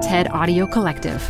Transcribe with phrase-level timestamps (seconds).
[0.00, 1.20] TED Audio Collective.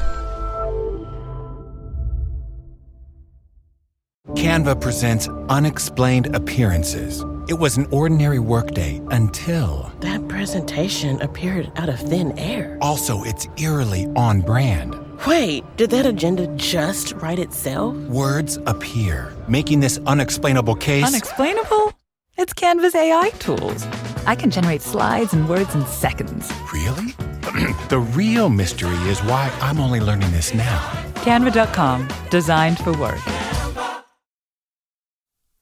[4.35, 7.25] Canva presents Unexplained Appearances.
[7.49, 9.91] It was an ordinary workday until.
[10.01, 12.79] That presentation appeared out of thin air.
[12.81, 14.95] Also, it's eerily on brand.
[15.27, 17.97] Wait, did that agenda just write itself?
[18.09, 21.05] Words appear, making this unexplainable case.
[21.05, 21.93] Unexplainable?
[22.37, 23.85] It's Canva's AI tools.
[24.27, 26.51] I can generate slides and words in seconds.
[26.73, 27.15] Really?
[27.89, 30.79] the real mystery is why I'm only learning this now.
[31.17, 33.21] Canva.com, designed for work.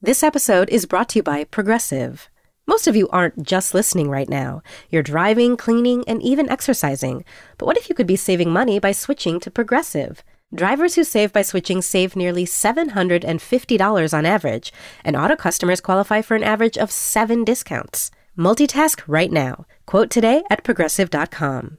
[0.01, 2.30] This episode is brought to you by Progressive.
[2.69, 4.62] Most of you aren't just listening right now.
[4.91, 7.24] You're driving, cleaning, and even exercising.
[7.57, 10.23] But what if you could be saving money by switching to Progressive?
[10.55, 14.73] Drivers who save by switching save nearly $750 on average,
[15.05, 18.10] and auto customers qualify for an average of seven discounts.
[18.38, 19.66] Multitask right now.
[19.85, 21.79] Quote today at progressive.com.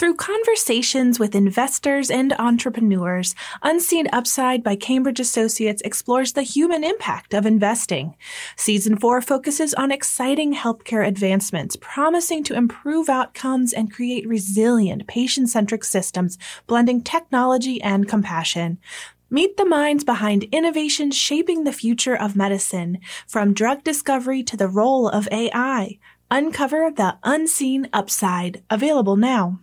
[0.00, 7.34] Through conversations with investors and entrepreneurs, Unseen Upside by Cambridge Associates explores the human impact
[7.34, 8.16] of investing.
[8.56, 15.50] Season 4 focuses on exciting healthcare advancements, promising to improve outcomes and create resilient, patient
[15.50, 18.78] centric systems, blending technology and compassion.
[19.28, 24.68] Meet the minds behind innovations shaping the future of medicine, from drug discovery to the
[24.68, 25.98] role of AI.
[26.30, 29.60] Uncover the unseen upside, available now.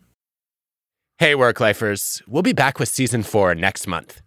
[1.20, 2.22] Hey, work lifers.
[2.28, 4.22] We'll be back with season four next month.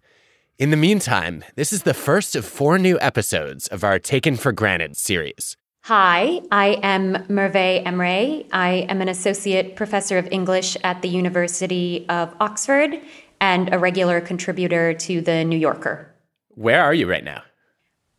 [0.59, 4.51] In the meantime, this is the first of four new episodes of our Taken for
[4.51, 5.55] Granted series.
[5.83, 8.45] Hi, I am Merve Emre.
[8.51, 12.99] I am an associate professor of English at the University of Oxford
[13.39, 16.13] and a regular contributor to The New Yorker.
[16.49, 17.43] Where are you right now?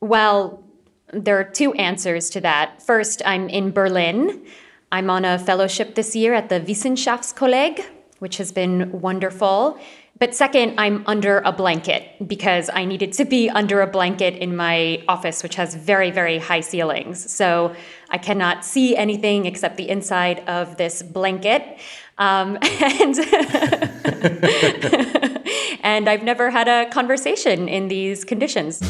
[0.01, 0.65] Well,
[1.13, 2.83] there are two answers to that.
[2.83, 4.47] First, I'm in Berlin.
[4.91, 7.85] I'm on a fellowship this year at the Wissenschaftskolleg,
[8.23, 9.77] which has been wonderful.
[10.21, 14.55] But second, I'm under a blanket because I needed to be under a blanket in
[14.55, 17.33] my office, which has very, very high ceilings.
[17.33, 17.75] So
[18.11, 21.81] I cannot see anything except the inside of this blanket.
[22.19, 23.19] Um, and,
[25.83, 28.81] and I've never had a conversation in these conditions.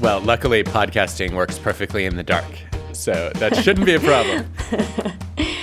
[0.00, 2.52] Well, luckily, podcasting works perfectly in the dark.
[2.92, 4.52] So that shouldn't be a problem.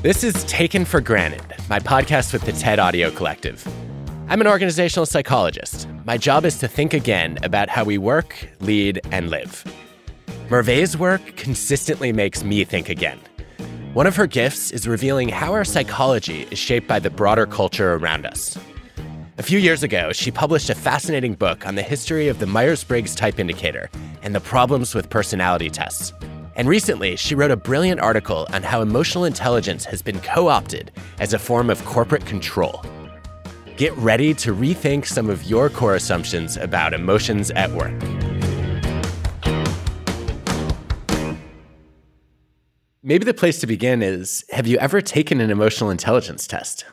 [0.00, 3.66] This is Taken for Granted, my podcast with the TED Audio Collective.
[4.28, 5.88] I'm an organizational psychologist.
[6.04, 9.64] My job is to think again about how we work, lead, and live.
[10.48, 13.18] Merve's work consistently makes me think again.
[13.92, 17.94] One of her gifts is revealing how our psychology is shaped by the broader culture
[17.94, 18.56] around us.
[19.38, 22.84] A few years ago, she published a fascinating book on the history of the Myers
[22.84, 23.90] Briggs Type Indicator
[24.22, 26.12] and the problems with personality tests.
[26.58, 30.90] And recently, she wrote a brilliant article on how emotional intelligence has been co opted
[31.20, 32.82] as a form of corporate control.
[33.76, 37.94] Get ready to rethink some of your core assumptions about emotions at work.
[43.04, 46.84] Maybe the place to begin is Have you ever taken an emotional intelligence test?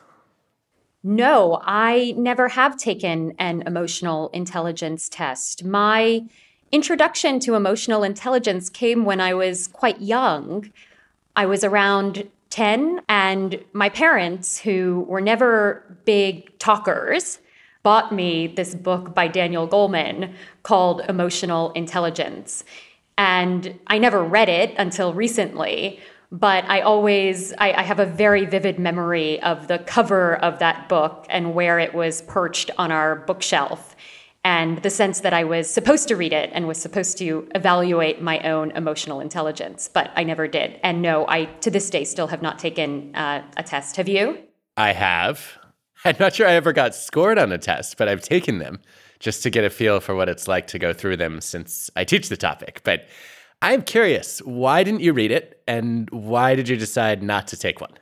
[1.01, 5.63] No, I never have taken an emotional intelligence test.
[5.63, 6.21] My
[6.71, 10.71] introduction to emotional intelligence came when I was quite young.
[11.35, 17.39] I was around 10, and my parents, who were never big talkers,
[17.83, 20.33] bought me this book by Daniel Goleman
[20.63, 22.63] called Emotional Intelligence.
[23.17, 25.99] And I never read it until recently,
[26.31, 30.89] but I always I, I, have a very vivid memory of the cover of that
[30.89, 33.94] book and where it was perched on our bookshelf
[34.45, 38.21] and the sense that I was supposed to read it and was supposed to evaluate
[38.21, 40.79] my own emotional intelligence, but I never did.
[40.83, 43.95] And no, I to this day still have not taken uh, a test.
[43.95, 44.37] Have you?
[44.77, 45.57] I have.
[46.05, 48.79] I'm not sure I ever got scored on a test, but I've taken them
[49.19, 52.03] just to get a feel for what it's like to go through them since I
[52.03, 52.81] teach the topic.
[52.83, 53.07] But
[53.63, 57.81] I'm curious, why didn't you read it and why did you decide not to take
[57.81, 57.93] one?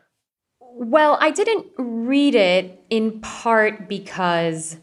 [0.59, 4.75] Well, I didn't read it in part because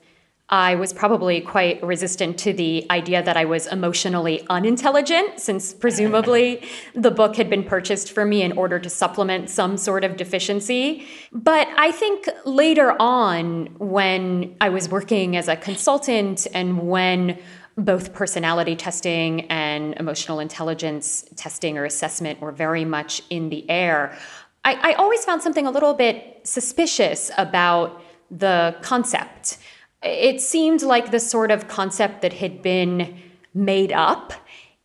[0.51, 6.69] I was probably quite resistant to the idea that I was emotionally unintelligent, since presumably
[6.95, 11.07] the book had been purchased for me in order to supplement some sort of deficiency.
[11.33, 17.39] But I think later on, when I was working as a consultant and when
[17.79, 24.19] both personality testing and emotional intelligence testing or assessment were very much in the air.
[24.65, 29.59] I, I always found something a little bit suspicious about the concept.
[30.03, 33.19] It seemed like the sort of concept that had been
[33.53, 34.33] made up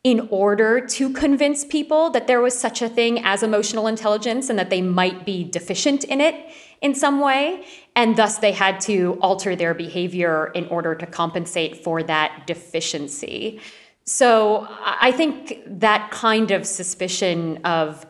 [0.04, 4.60] in order to convince people that there was such a thing as emotional intelligence and
[4.60, 6.36] that they might be deficient in it
[6.82, 7.66] in some way.
[7.96, 13.60] And thus they had to alter their behavior in order to compensate for that deficiency.
[14.04, 18.06] So I think that kind of suspicion of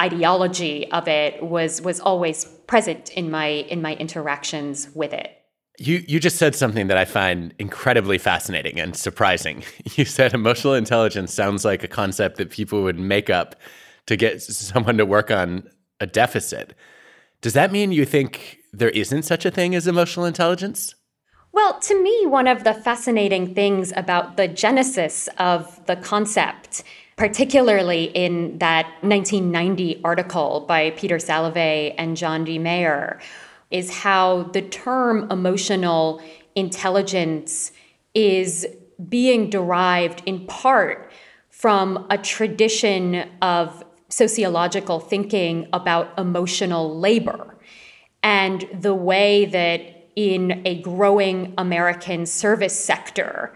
[0.00, 5.36] ideology of it was was always present in my in my interactions with it.
[5.78, 9.62] You you just said something that I find incredibly fascinating and surprising.
[9.96, 13.56] You said emotional intelligence sounds like a concept that people would make up
[14.06, 15.68] to get someone to work on
[16.00, 16.74] a deficit.
[17.40, 20.94] Does that mean you think there isn't such a thing as emotional intelligence?
[21.52, 26.82] Well, to me, one of the fascinating things about the genesis of the concept,
[27.16, 32.58] particularly in that 1990 article by Peter Salovey and John D.
[32.58, 33.20] Mayer,
[33.70, 36.20] is how the term emotional
[36.54, 37.72] intelligence
[38.14, 38.66] is
[39.08, 41.12] being derived in part
[41.50, 47.58] from a tradition of sociological thinking about emotional labor
[48.22, 53.54] and the way that in a growing American service sector,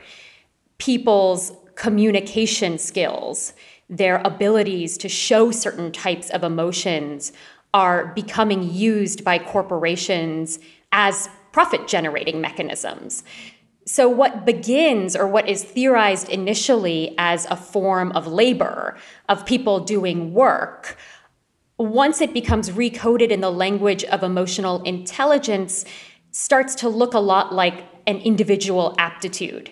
[0.79, 3.55] people's communication skills,
[3.89, 7.33] their abilities to show certain types of emotions
[7.73, 10.59] are becoming used by corporations
[10.93, 13.23] as profit generating mechanisms.
[13.87, 18.97] So, what begins or what is theorized initially as a form of labor,
[19.29, 20.97] of people doing work,
[21.79, 25.85] once it becomes recoded in the language of emotional intelligence,
[26.31, 29.71] starts to look a lot like an individual aptitude.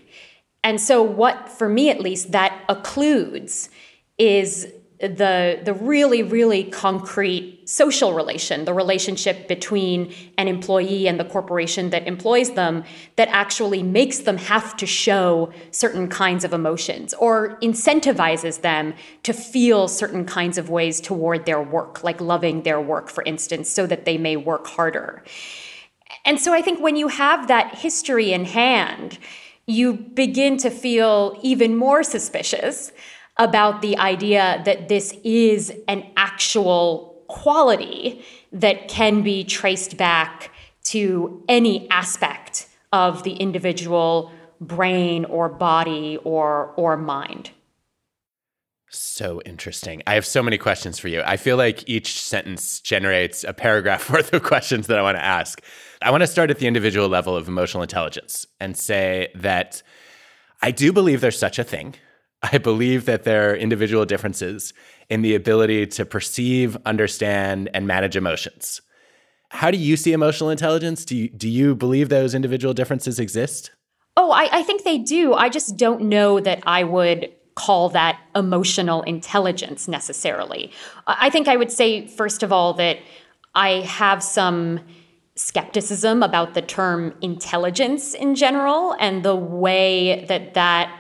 [0.65, 3.69] And so, what for me at least that occludes
[4.17, 11.25] is the the really really concrete social relation the relationship between an employee and the
[11.25, 12.83] corporation that employs them
[13.15, 18.93] that actually makes them have to show certain kinds of emotions or incentivizes them
[19.23, 23.69] to feel certain kinds of ways toward their work like loving their work for instance
[23.69, 25.23] so that they may work harder.
[26.25, 29.19] And so i think when you have that history in hand
[29.67, 32.91] you begin to feel even more suspicious
[33.39, 40.51] about the idea that this is an actual quality that can be traced back
[40.85, 47.51] to any aspect of the individual brain or body or or mind.
[48.91, 50.03] So interesting.
[50.07, 51.23] I have so many questions for you.
[51.25, 55.25] I feel like each sentence generates a paragraph worth of questions that I want to
[55.25, 55.61] ask.
[56.01, 59.83] I want to start at the individual level of emotional intelligence and say that
[60.63, 61.95] I do believe there's such a thing.
[62.43, 64.73] I believe that there are individual differences
[65.09, 68.81] in the ability to perceive, understand, and manage emotions.
[69.51, 71.05] How do you see emotional intelligence?
[71.05, 73.71] Do you, do you believe those individual differences exist?
[74.17, 75.33] Oh, I, I think they do.
[75.35, 80.71] I just don't know that I would call that emotional intelligence necessarily.
[81.07, 82.99] I think I would say, first of all, that
[83.55, 84.81] I have some
[85.35, 90.98] skepticism about the term intelligence in general and the way that that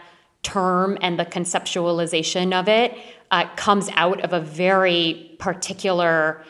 [0.52, 2.96] term and the conceptualization of it
[3.30, 6.42] uh, comes out of a very particular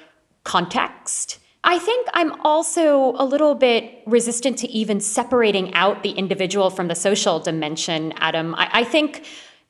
[0.45, 1.39] context.
[1.65, 6.87] I think I'm also a little bit resistant to even separating out the individual from
[6.89, 8.55] the social dimension, Adam.
[8.55, 9.11] I, I think,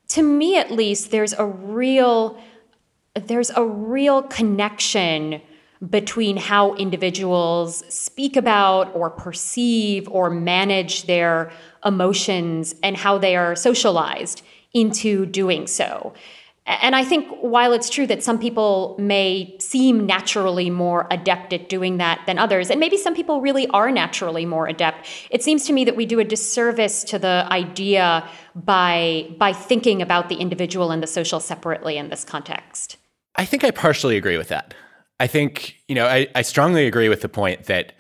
[0.08, 2.38] to me at least, there's a real
[3.14, 5.42] there's a real connection
[5.90, 11.52] between how individuals speak about or perceive or manage their
[11.84, 14.42] emotions and how they are socialized
[14.72, 16.12] into doing so.
[16.66, 21.70] And I think while it's true that some people may seem naturally more adept at
[21.70, 25.64] doing that than others, and maybe some people really are naturally more adept, it seems
[25.64, 30.34] to me that we do a disservice to the idea by, by thinking about the
[30.34, 32.98] individual and the social separately in this context.
[33.36, 34.74] I think I partially agree with that.
[35.20, 37.92] I think, you know, I, I strongly agree with the point that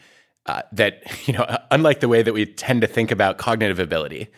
[0.46, 4.28] uh, that you know, unlike the way that we tend to think about cognitive ability,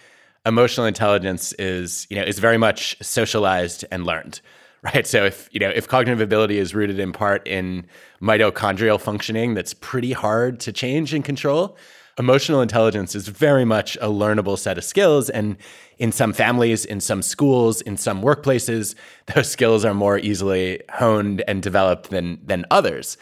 [0.45, 4.41] emotional intelligence is you know is very much socialized and learned,
[4.83, 5.07] right?
[5.07, 7.87] So if you know if cognitive ability is rooted in part in
[8.21, 11.79] mitochondrial functioning, that's pretty hard to change and control.
[12.21, 15.57] Emotional intelligence is very much a learnable set of skills, and
[15.97, 18.95] in some families, in some schools, in some workplaces,
[19.35, 23.17] those skills are more easily honed and developed than than others.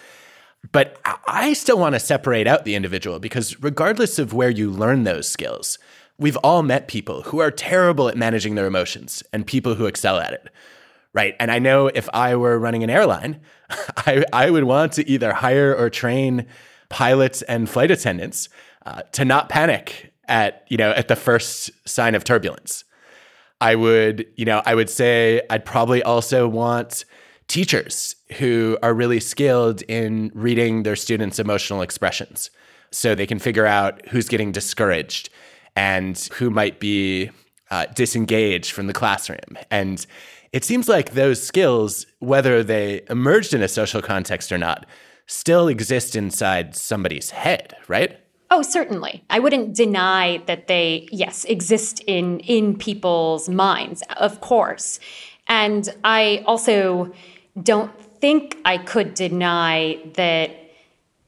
[0.73, 5.05] But I still want to separate out the individual because regardless of where you learn
[5.05, 5.78] those skills,
[6.19, 10.19] we've all met people who are terrible at managing their emotions and people who excel
[10.19, 10.49] at it.
[11.12, 11.37] Right.
[11.38, 13.40] And I know if I were running an airline,
[13.97, 16.47] I, I would want to either hire or train
[16.88, 18.49] pilots and flight attendants
[18.87, 22.85] uh, to not panic at, you know, at the first sign of turbulence.
[23.61, 27.04] I would, you know, I would say I'd probably also want
[27.49, 32.50] teachers who are really skilled in reading their students' emotional expressions
[32.90, 35.30] so they can figure out who's getting discouraged
[35.75, 37.30] and who might be
[37.70, 39.58] uh, disengaged from the classroom.
[39.70, 40.04] And
[40.52, 44.87] it seems like those skills, whether they emerged in a social context or not,
[45.26, 48.18] still exist inside somebody's head, right?
[48.50, 49.25] Oh, certainly.
[49.28, 55.00] I wouldn't deny that they, yes, exist in in people's minds, of course.
[55.47, 57.12] And I also
[57.62, 60.50] don't think I could deny that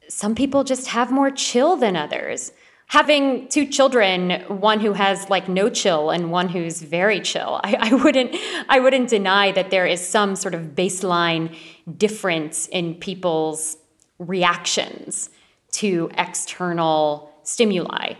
[0.08, 2.52] some people just have more chill than others
[2.90, 7.76] having two children, one who has like no chill and one who's very chill, I,
[7.78, 8.34] I, wouldn't
[8.68, 11.56] I wouldn't deny that there is some sort of baseline
[11.96, 13.76] difference in people's
[14.18, 15.30] reactions
[15.72, 18.14] to external stimuli.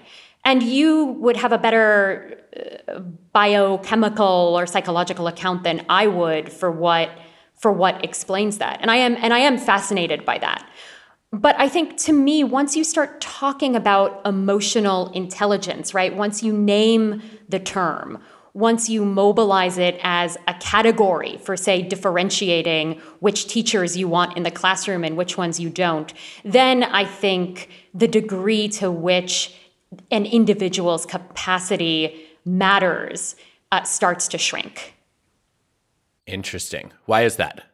[0.45, 2.41] And you would have a better
[2.89, 3.01] uh,
[3.33, 7.11] biochemical or psychological account than I would for what
[7.57, 8.81] for what explains that.
[8.81, 10.69] And I am and I am fascinated by that.
[11.33, 16.53] But I think to me, once you start talking about emotional intelligence, right, once you
[16.53, 18.19] name the term,
[18.55, 24.43] once you mobilize it as a category for, say, differentiating which teachers you want in
[24.43, 26.13] the classroom and which ones you don't,
[26.45, 29.55] then I think the degree to which
[30.11, 33.37] an individual's capacity matters
[33.73, 34.95] uh, starts to shrink.
[36.27, 36.93] Interesting.
[37.07, 37.65] Why is that?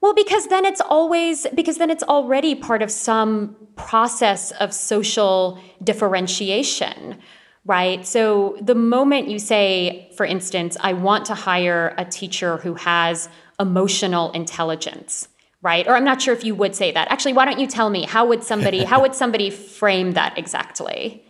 [0.00, 5.58] Well, because then it's always, because then it's already part of some process of social
[5.82, 7.18] differentiation,
[7.68, 8.06] right?
[8.06, 13.28] So the moment you say, for instance, I want to hire a teacher who has
[13.60, 15.28] emotional intelligence,
[15.60, 15.86] right?
[15.86, 17.08] Or I'm not sure if you would say that.
[17.12, 21.22] Actually, why don't you tell me how would somebody how would somebody frame that exactly?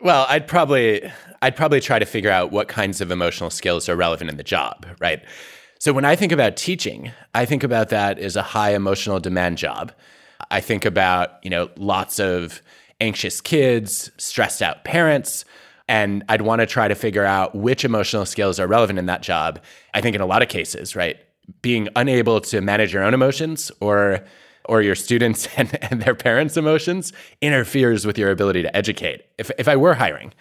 [0.00, 1.10] Well, I'd probably
[1.42, 4.44] I'd probably try to figure out what kinds of emotional skills are relevant in the
[4.44, 5.20] job, right?
[5.80, 9.58] So when I think about teaching, I think about that as a high emotional demand
[9.58, 9.90] job.
[10.48, 12.62] I think about, you know, lots of
[13.00, 15.44] anxious kids, stressed out parents,
[15.92, 19.20] and I'd want to try to figure out which emotional skills are relevant in that
[19.20, 19.60] job.
[19.92, 21.18] I think in a lot of cases, right?
[21.60, 24.24] Being unable to manage your own emotions or
[24.64, 29.26] or your students and, and their parents' emotions interferes with your ability to educate.
[29.36, 30.32] If if I were hiring,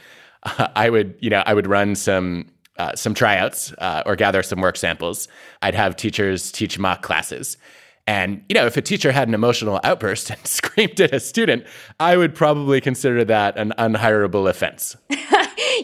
[0.43, 4.41] uh, I would, you know, I would run some uh, some tryouts uh, or gather
[4.43, 5.27] some work samples.
[5.62, 7.58] I'd have teachers teach mock classes.
[8.08, 11.65] And, you know, if a teacher had an emotional outburst and screamed at a student,
[12.00, 14.98] I would probably consider that an unhirable offense.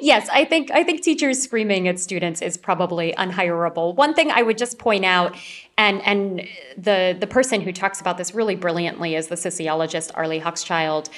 [0.02, 3.96] yes, I think I think teachers screaming at students is probably unhirable.
[3.96, 5.36] One thing I would just point out
[5.78, 6.48] and and
[6.78, 11.10] the the person who talks about this really brilliantly is the sociologist Arlie Hochschild.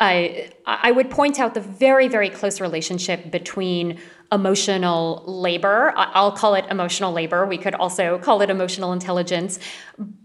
[0.00, 3.98] I I would point out the very very close relationship between
[4.30, 5.92] emotional labor.
[5.96, 7.46] I'll call it emotional labor.
[7.46, 9.58] We could also call it emotional intelligence.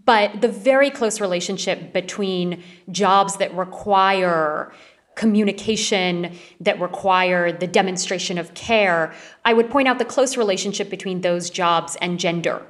[0.04, 4.72] But the very close relationship between jobs that require
[5.14, 9.12] communication that require the demonstration of care,
[9.44, 12.66] I would point out the close relationship between those jobs and gender.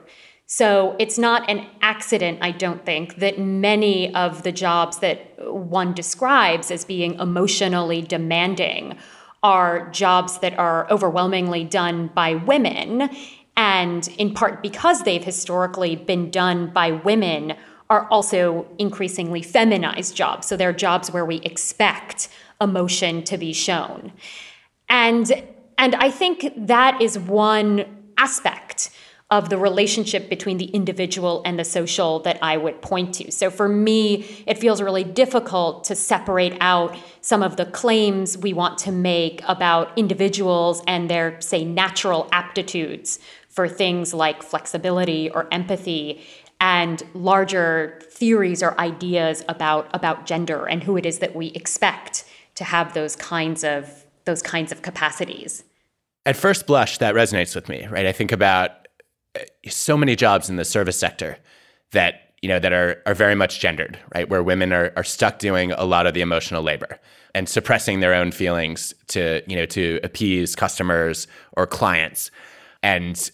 [0.46, 5.94] So it's not an accident, I don't think, that many of the jobs that one
[5.94, 8.98] describes as being emotionally demanding
[9.42, 13.10] are jobs that are overwhelmingly done by women.
[13.56, 17.54] And in part because they've historically been done by women,
[17.90, 20.46] are also increasingly feminized jobs.
[20.46, 22.28] So they're jobs where we expect
[22.60, 24.12] emotion to be shown.
[24.88, 25.44] And,
[25.76, 27.84] and I think that is one
[28.16, 28.90] aspect
[29.34, 33.32] of the relationship between the individual and the social that I would point to.
[33.32, 38.52] So for me, it feels really difficult to separate out some of the claims we
[38.52, 45.48] want to make about individuals and their, say, natural aptitudes for things like flexibility or
[45.50, 46.24] empathy
[46.60, 52.24] and larger theories or ideas about, about gender and who it is that we expect
[52.54, 55.64] to have those kinds of those kinds of capacities.
[56.24, 58.06] At first blush, that resonates with me, right?
[58.06, 58.83] I think about
[59.68, 61.38] so many jobs in the service sector
[61.92, 64.28] that you know that are are very much gendered, right?
[64.28, 66.98] Where women are are stuck doing a lot of the emotional labor
[67.34, 72.30] and suppressing their own feelings to you know to appease customers or clients.
[72.82, 73.30] And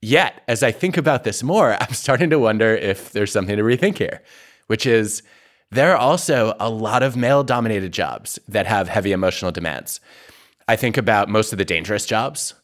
[0.00, 3.62] yet, as I think about this more, I'm starting to wonder if there's something to
[3.62, 4.22] rethink here,
[4.68, 5.22] which is
[5.70, 10.00] there are also a lot of male dominated jobs that have heavy emotional demands.
[10.68, 12.54] I think about most of the dangerous jobs.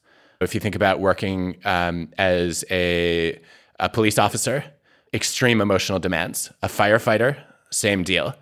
[0.42, 3.40] If you think about working um, as a,
[3.78, 4.64] a police officer,
[5.12, 6.52] extreme emotional demands.
[6.62, 8.34] A firefighter, same deal.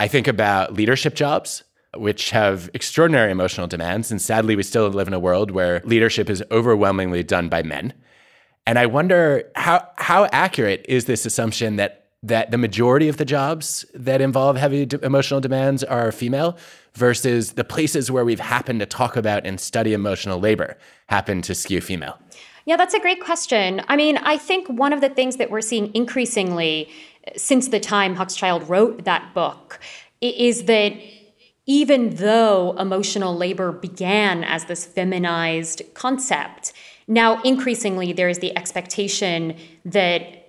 [0.00, 1.64] I think about leadership jobs,
[1.96, 4.10] which have extraordinary emotional demands.
[4.10, 7.92] And sadly, we still live in a world where leadership is overwhelmingly done by men.
[8.66, 13.24] And I wonder how, how accurate is this assumption that, that the majority of the
[13.24, 16.56] jobs that involve heavy emotional demands are female
[16.94, 20.78] versus the places where we've happened to talk about and study emotional labor
[21.08, 22.18] happen to skew female?
[22.64, 23.82] Yeah, that's a great question.
[23.88, 26.88] I mean, I think one of the things that we're seeing increasingly
[27.26, 29.78] uh, since the time Hochschild wrote that book
[30.22, 30.94] is that
[31.66, 36.72] even though emotional labor began as this feminized concept,
[37.06, 40.43] now increasingly there is the expectation that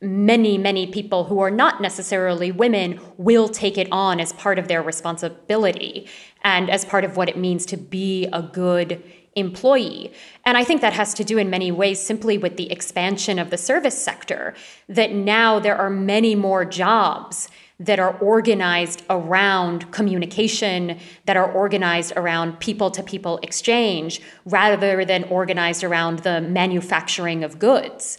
[0.00, 4.68] many, many people who are not necessarily women will take it on as part of
[4.68, 6.08] their responsibility
[6.42, 9.02] and as part of what it means to be a good
[9.34, 10.12] employee.
[10.44, 13.50] And I think that has to do in many ways simply with the expansion of
[13.50, 14.54] the service sector,
[14.88, 17.48] that now there are many more jobs
[17.80, 25.24] that are organized around communication, that are organized around people to people exchange, rather than
[25.24, 28.18] organized around the manufacturing of goods.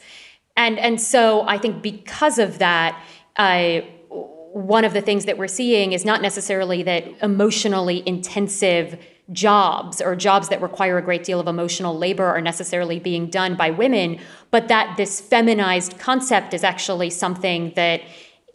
[0.60, 3.01] And, and so I think because of that,
[3.38, 9.00] one of the things that we're seeing is not necessarily that emotionally intensive
[9.32, 13.56] jobs or jobs that require a great deal of emotional labor are necessarily being done
[13.56, 14.20] by women,
[14.51, 18.01] but that this feminized concept is actually something that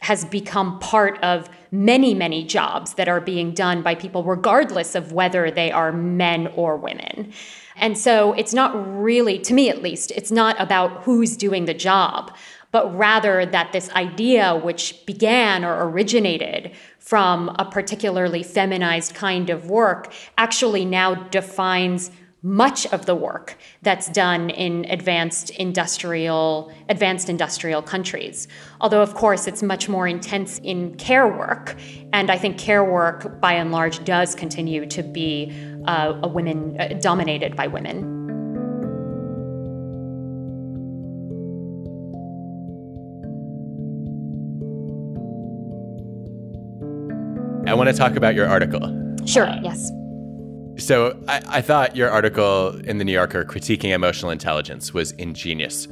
[0.00, 5.12] has become part of many, many jobs that are being done by people, regardless of
[5.12, 7.32] whether they are men or women.
[7.76, 11.75] And so it's not really, to me at least, it's not about who's doing the
[11.75, 12.35] job,
[12.71, 19.69] but rather that this idea, which began or originated from a particularly feminized kind of
[19.69, 22.11] work actually now defines
[22.44, 28.46] much of the work that's done in advanced industrial advanced industrial countries
[28.82, 31.75] although of course it's much more intense in care work
[32.12, 35.50] and i think care work by and large does continue to be
[35.86, 38.10] uh, a women uh, dominated by women
[47.66, 48.78] I want to talk about your article.
[49.25, 49.90] Sure, uh, yes.
[50.76, 55.87] So I, I, thought your article in the New Yorker critiquing emotional intelligence was ingenious.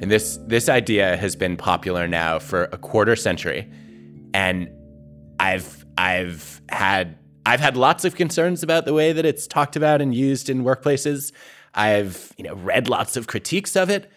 [0.00, 3.70] And this this idea has been popular now for a quarter century.
[4.32, 4.70] And
[5.38, 10.00] I've I've had I've had lots of concerns about the way that it's talked about
[10.00, 11.32] and used in workplaces.
[11.74, 14.10] I've, you know, read lots of critiques of it.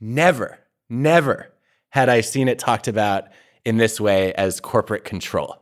[0.00, 1.52] Never, never
[1.90, 3.24] had I seen it talked about
[3.64, 5.61] in this way as corporate control.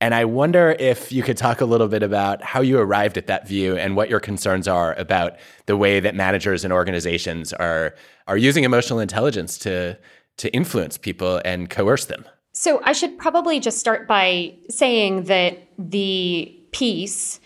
[0.00, 3.26] And I wonder if you could talk a little bit about how you arrived at
[3.26, 5.36] that view and what your concerns are about
[5.66, 7.94] the way that managers and organizations are
[8.26, 9.98] are using emotional intelligence to
[10.38, 12.24] to influence people and coerce them.
[12.52, 17.40] So I should probably just start by saying that the piece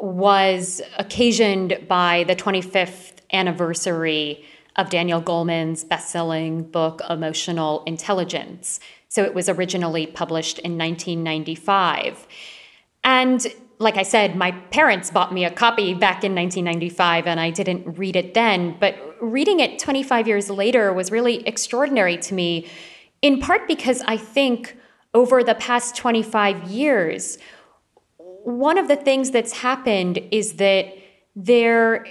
[0.00, 4.44] was occasioned by the 25th anniversary
[4.76, 12.26] of Daniel Goleman's best-selling book Emotional Intelligence, so it was originally published in 1995.
[13.04, 13.46] And
[13.78, 17.98] like I said, my parents bought me a copy back in 1995 and I didn't
[17.98, 18.76] read it then.
[18.80, 22.66] But reading it 25 years later was really extraordinary to me,
[23.22, 24.76] in part because I think
[25.14, 27.38] over the past 25 years,
[28.18, 30.94] one of the things that's happened is that
[31.34, 32.06] there,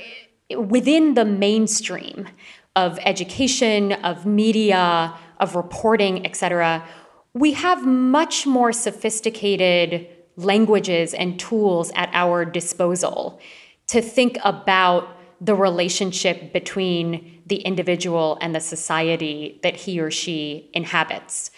[0.56, 2.28] within the mainstream
[2.76, 6.86] of education, of media, of reporting, et cetera,
[7.34, 10.08] we have much more sophisticated
[10.38, 13.40] languages and tools at our disposal
[13.88, 15.10] to think about
[15.42, 21.52] the relationship between the individual and the society that he or she inhabits.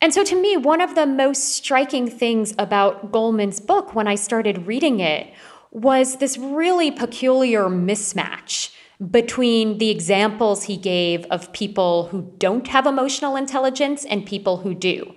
[0.00, 4.16] And so, to me, one of the most striking things about Goleman's book when I
[4.16, 5.32] started reading it
[5.70, 8.70] was this really peculiar mismatch
[9.10, 14.74] between the examples he gave of people who don't have emotional intelligence and people who
[14.74, 15.14] do.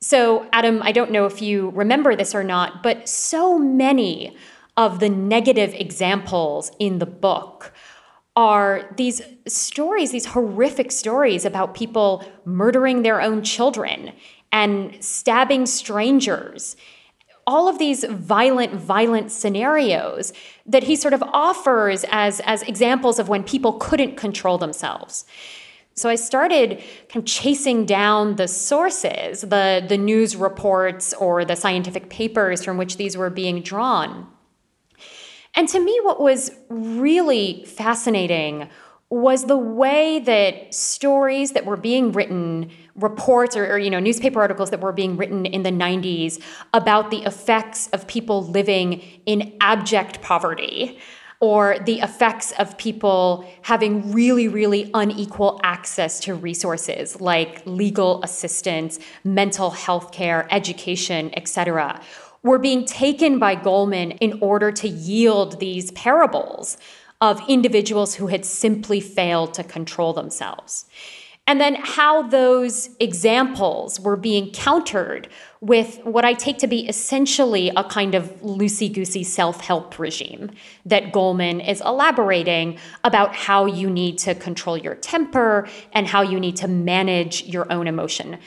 [0.00, 4.36] So, Adam, I don't know if you remember this or not, but so many
[4.76, 7.72] of the negative examples in the book
[8.36, 14.12] are these stories, these horrific stories about people murdering their own children
[14.52, 16.76] and stabbing strangers
[17.48, 20.34] all of these violent, violent scenarios
[20.66, 25.24] that he sort of offers as, as examples of when people couldn't control themselves.
[25.94, 26.76] So I started
[27.08, 32.76] kind of chasing down the sources, the, the news reports or the scientific papers from
[32.76, 34.26] which these were being drawn.
[35.54, 38.68] And to me, what was really fascinating
[39.10, 44.40] was the way that stories that were being written reports or, or, you know newspaper
[44.40, 46.42] articles that were being written in the 90s
[46.74, 50.98] about the effects of people living in abject poverty
[51.40, 58.98] or the effects of people having really really unequal access to resources like legal assistance
[59.24, 61.98] mental health care education etc
[62.42, 66.76] were being taken by Goleman in order to yield these parables
[67.20, 70.86] of individuals who had simply failed to control themselves.
[71.48, 75.28] And then how those examples were being countered
[75.62, 80.50] with what I take to be essentially a kind of loosey goosey self help regime
[80.84, 86.38] that Goleman is elaborating about how you need to control your temper and how you
[86.38, 88.38] need to manage your own emotion.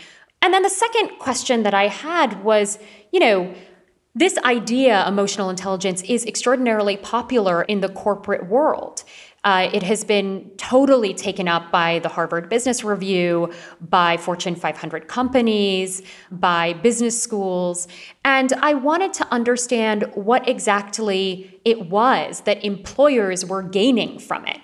[0.43, 2.77] And then the second question that I had was,
[3.11, 3.53] you know,
[4.13, 9.03] this idea, emotional intelligence, is extraordinarily popular in the corporate world.
[9.43, 15.07] Uh, it has been totally taken up by the Harvard Business Review, by Fortune 500
[15.07, 17.87] companies, by business schools.
[18.23, 24.60] And I wanted to understand what exactly it was that employers were gaining from it.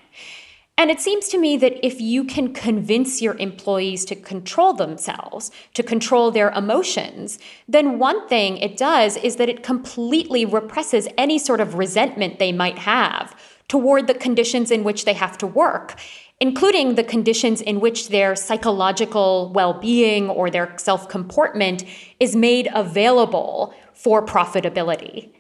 [0.80, 5.50] And it seems to me that if you can convince your employees to control themselves,
[5.74, 11.40] to control their emotions, then one thing it does is that it completely represses any
[11.40, 13.36] sort of resentment they might have
[13.68, 16.00] toward the conditions in which they have to work,
[16.40, 21.84] including the conditions in which their psychological well being or their self comportment
[22.20, 25.32] is made available for profitability.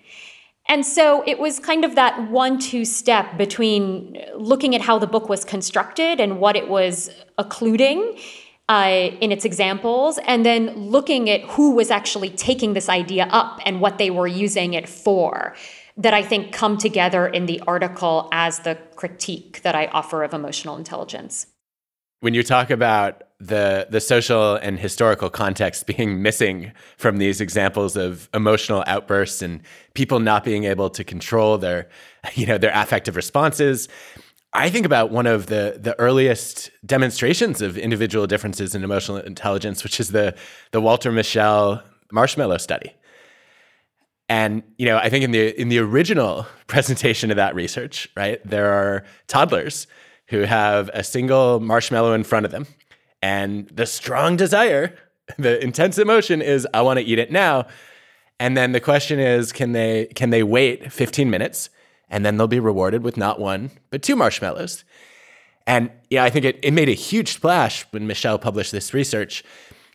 [0.69, 5.07] And so it was kind of that one two step between looking at how the
[5.07, 8.17] book was constructed and what it was occluding
[8.69, 13.61] uh, in its examples, and then looking at who was actually taking this idea up
[13.65, 15.55] and what they were using it for,
[15.95, 20.33] that I think come together in the article as the critique that I offer of
[20.33, 21.47] emotional intelligence.
[22.19, 27.95] When you talk about the the social and historical context being missing from these examples
[27.95, 29.61] of emotional outbursts and
[29.93, 31.87] people not being able to control their
[32.33, 33.87] you know their affective responses
[34.53, 39.83] i think about one of the the earliest demonstrations of individual differences in emotional intelligence
[39.83, 40.35] which is the
[40.71, 42.93] the walter mischel marshmallow study.
[44.29, 48.41] And you know i think in the in the original presentation of that research right
[48.43, 49.85] there are toddlers
[50.27, 52.67] who have a single marshmallow in front of them
[53.21, 54.95] and the strong desire,
[55.37, 57.67] the intense emotion is I want to eat it now.
[58.39, 61.69] And then the question is can they can they wait 15 minutes
[62.09, 64.83] and then they'll be rewarded with not one but two marshmallows.
[65.65, 69.43] And yeah, I think it, it made a huge splash when Mischel published this research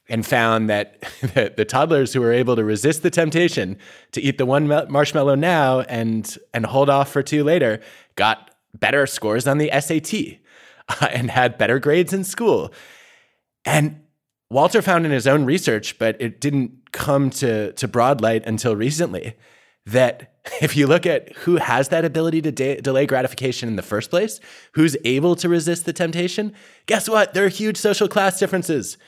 [0.09, 3.79] and found that the, the, toddlers who were able to resist the temptation
[4.11, 7.81] to eat the one marshmallow now and and hold off for two later
[8.17, 10.39] got better scores on the SAT
[10.89, 12.73] uh, and had better grades in school.
[13.65, 14.01] And
[14.51, 18.77] Walter found in his own research, but it didn't come to, to broad light until
[18.77, 19.35] recently,
[19.87, 23.83] that if you look at who has that ability to de- delay gratification in the
[23.83, 24.41] first place,
[24.75, 26.53] who's able to resist the temptation,
[26.87, 27.35] guess what?
[27.35, 28.99] There are huge social class differences.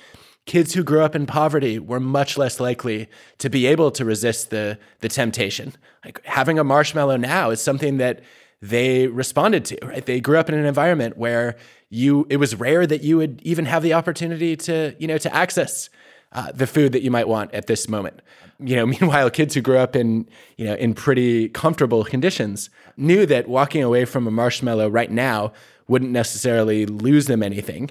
[0.47, 4.51] Kids who grew up in poverty were much less likely to be able to resist
[4.51, 5.73] the, the temptation.
[6.05, 8.21] Like having a marshmallow now is something that
[8.65, 10.07] they responded to, right?
[10.07, 11.57] They grew up in an environment where
[11.91, 15.35] you it was rare that you would even have the opportunity to you know to
[15.35, 15.91] access
[16.33, 18.23] uh, the food that you might want at this moment.
[18.59, 23.27] You know, meanwhile, kids who grew up in you know in pretty comfortable conditions knew
[23.27, 25.53] that walking away from a marshmallow right now
[25.87, 27.91] wouldn't necessarily lose them anything,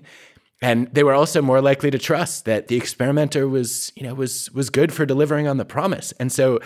[0.59, 4.49] and they were also more likely to trust that the experimenter was you know was
[4.53, 6.13] was good for delivering on the promise.
[6.13, 6.61] And so,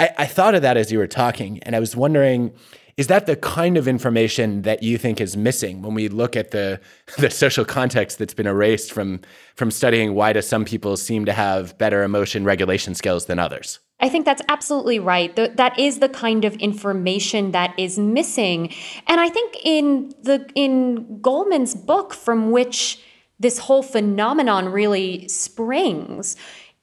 [0.00, 2.52] I, I thought of that as you were talking, and I was wondering
[2.96, 6.50] is that the kind of information that you think is missing when we look at
[6.50, 6.80] the
[7.18, 9.20] the social context that's been erased from
[9.56, 13.80] from studying why do some people seem to have better emotion regulation skills than others?
[14.00, 15.34] I think that's absolutely right.
[15.36, 18.74] That is the kind of information that is missing.
[19.06, 23.00] And I think in the in Goleman's book from which
[23.38, 26.36] this whole phenomenon really springs,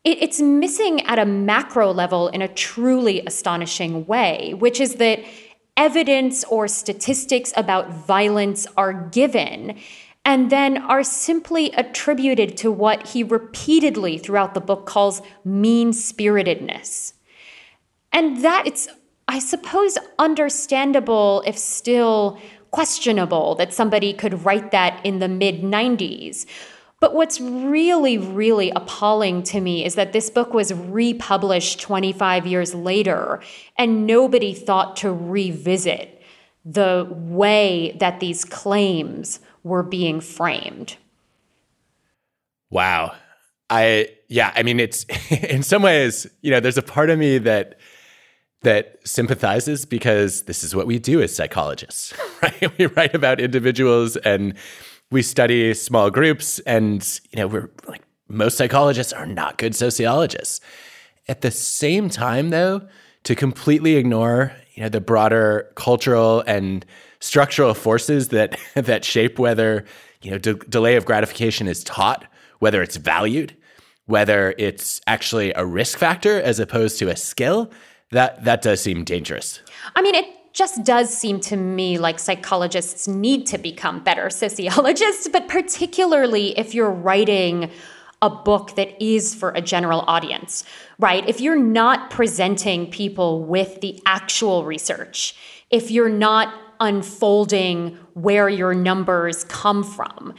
[0.04, 5.20] it, it's missing at a macro level in a truly astonishing way, which is that
[5.78, 9.78] evidence or statistics about violence are given
[10.24, 17.14] and then are simply attributed to what he repeatedly throughout the book calls mean spiritedness.
[18.12, 18.88] And that it's,
[19.28, 22.40] I suppose, understandable if still
[22.72, 26.46] questionable that somebody could write that in the mid 90s.
[27.02, 32.76] But what's really, really appalling to me is that this book was republished 25 years
[32.76, 33.42] later,
[33.76, 36.22] and nobody thought to revisit
[36.64, 40.96] the way that these claims were being framed.
[42.70, 43.16] Wow.
[43.72, 47.40] I, yeah, I mean, it's in some ways, you know, there's a part of me
[47.40, 47.80] that
[48.64, 52.78] that sympathizes because this is what we do as psychologists, right?
[52.78, 54.54] We write about individuals and
[55.12, 60.62] we study small groups and you know we're like most psychologists are not good sociologists.
[61.28, 62.88] At the same time though
[63.24, 66.86] to completely ignore you know the broader cultural and
[67.20, 69.86] structural forces that that shape whether
[70.22, 72.26] you know de- delay of gratification is taught
[72.60, 73.56] whether it's valued
[74.06, 77.72] whether it's actually a risk factor as opposed to a skill
[78.12, 79.62] that that does seem dangerous.
[79.96, 85.28] I mean it just does seem to me like psychologists need to become better sociologists,
[85.28, 87.72] but particularly if you're writing
[88.22, 90.64] a book that is for a general audience,
[91.00, 91.28] right?
[91.28, 95.36] If you're not presenting people with the actual research,
[95.72, 100.34] if you're not unfolding where your numbers come from,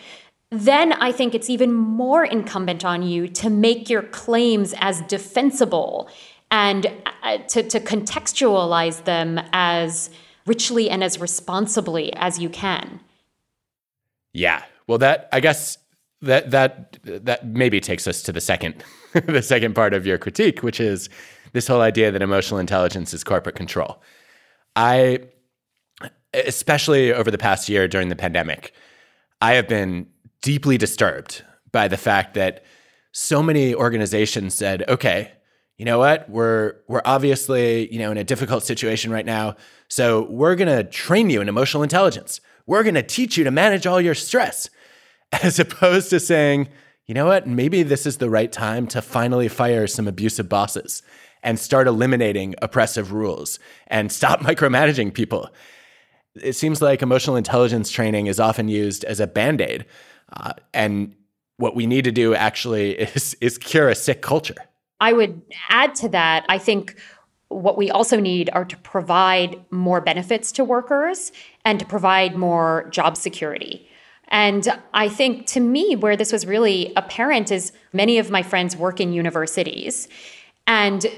[0.51, 6.11] then I think it's even more incumbent on you to make your claims as defensible
[6.53, 6.87] and
[7.23, 10.11] uh, to, to contextualize them as
[10.47, 13.01] richly and as responsibly as you can.
[14.35, 14.63] Yeah.
[14.87, 15.79] Well, that, I guess
[16.21, 18.85] that, that, that maybe takes us to the second,
[19.27, 21.09] the second part of your critique, which is
[21.53, 24.03] this whole idea that emotional intelligence is corporate control.
[24.77, 25.21] I,
[26.35, 28.75] especially over the past year during the pandemic,
[29.41, 30.07] I have been
[30.43, 32.65] deeply disturbed by the fact that
[33.13, 35.33] so many organizations said, okay,
[35.79, 36.29] you know what?
[36.29, 39.57] We're we're obviously, you know, in a difficult situation right now.
[39.89, 42.41] So we're going to train you in emotional intelligence.
[42.67, 44.71] We're going to teach you to manage all your stress.
[45.43, 46.69] As opposed to saying,
[47.07, 47.47] you know what?
[47.47, 51.03] Maybe this is the right time to finally fire some abusive bosses
[51.43, 53.59] and start eliminating oppressive rules
[53.89, 55.49] and stop micromanaging people.
[56.35, 59.87] It seems like emotional intelligence training is often used as a band aid.
[60.33, 61.15] Uh, and
[61.57, 64.57] what we need to do actually is, is cure a sick culture.
[65.03, 66.97] I would add to that, I think
[67.49, 71.33] what we also need are to provide more benefits to workers
[71.65, 73.89] and to provide more job security.
[74.29, 78.77] And I think to me, where this was really apparent is many of my friends
[78.77, 80.09] work in universities.
[80.69, 81.11] And uh,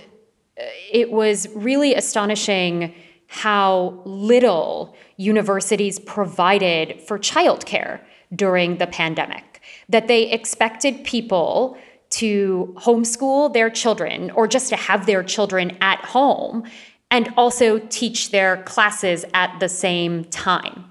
[0.91, 2.95] it was really astonishing
[3.27, 8.01] how little universities provided for childcare
[8.35, 11.77] during the pandemic, that they expected people
[12.15, 16.65] to homeschool their children or just to have their children at home
[17.11, 20.85] and also teach their classes at the same time.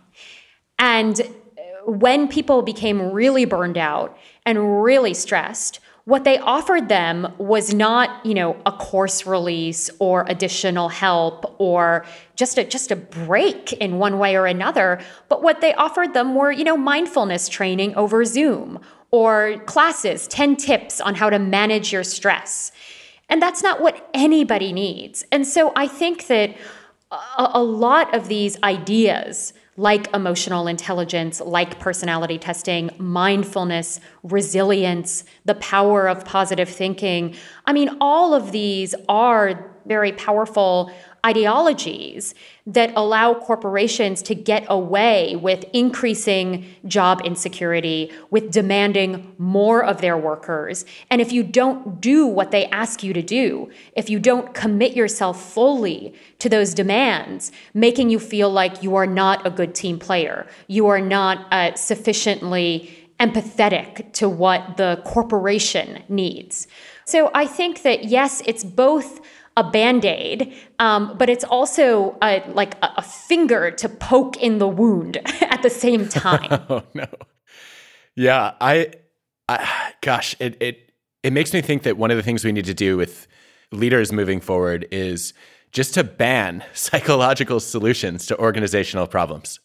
[0.79, 1.21] And
[1.85, 8.25] when people became really burned out and really stressed, what they offered them was not,
[8.25, 12.05] you know, a course release or additional help or
[12.35, 16.35] just a just a break in one way or another, but what they offered them
[16.35, 18.81] were, you know, mindfulness training over Zoom
[19.13, 22.71] or classes, 10 tips on how to manage your stress.
[23.29, 25.23] And that's not what anybody needs.
[25.31, 26.57] And so I think that
[27.11, 35.55] a, a, lot of these ideas, like emotional intelligence, like personality testing, mindfulness, resilience, the
[35.55, 37.35] power of positive thinking,
[37.67, 40.91] I mean, all of these are very powerful
[41.25, 50.01] ideologies that allow corporations to get away with increasing job insecurity, with demanding more of
[50.01, 50.85] their workers.
[51.09, 54.95] And if you don't do what they ask you to do, if you don't commit
[54.95, 59.99] yourself fully to those demands, making you feel like you are not a good team
[59.99, 66.67] player, you are not uh, sufficiently empathetic to what the corporation needs.
[67.05, 69.21] So I think that yes, it's both
[69.55, 74.57] a band aid, um, but it's also a, like a, a, finger to poke in
[74.57, 76.65] the wound at the same time.
[76.69, 77.07] oh no,
[78.15, 78.91] yeah, I,
[79.47, 80.91] I, gosh, it it
[81.23, 83.27] it makes me think that one of the things we need to do with
[83.71, 85.33] leaders moving forward is
[85.71, 89.59] just to ban psychological solutions to organizational problems.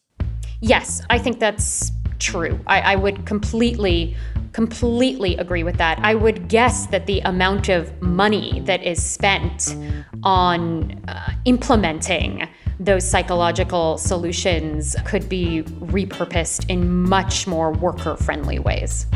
[0.61, 2.59] Yes, I think that's true.
[2.67, 4.17] I, I would completely
[4.53, 5.99] completely agree with that.
[6.03, 9.77] I would guess that the amount of money that is spent
[10.23, 12.49] on uh, implementing
[12.81, 19.07] those psychological solutions could be repurposed in much more worker friendly ways.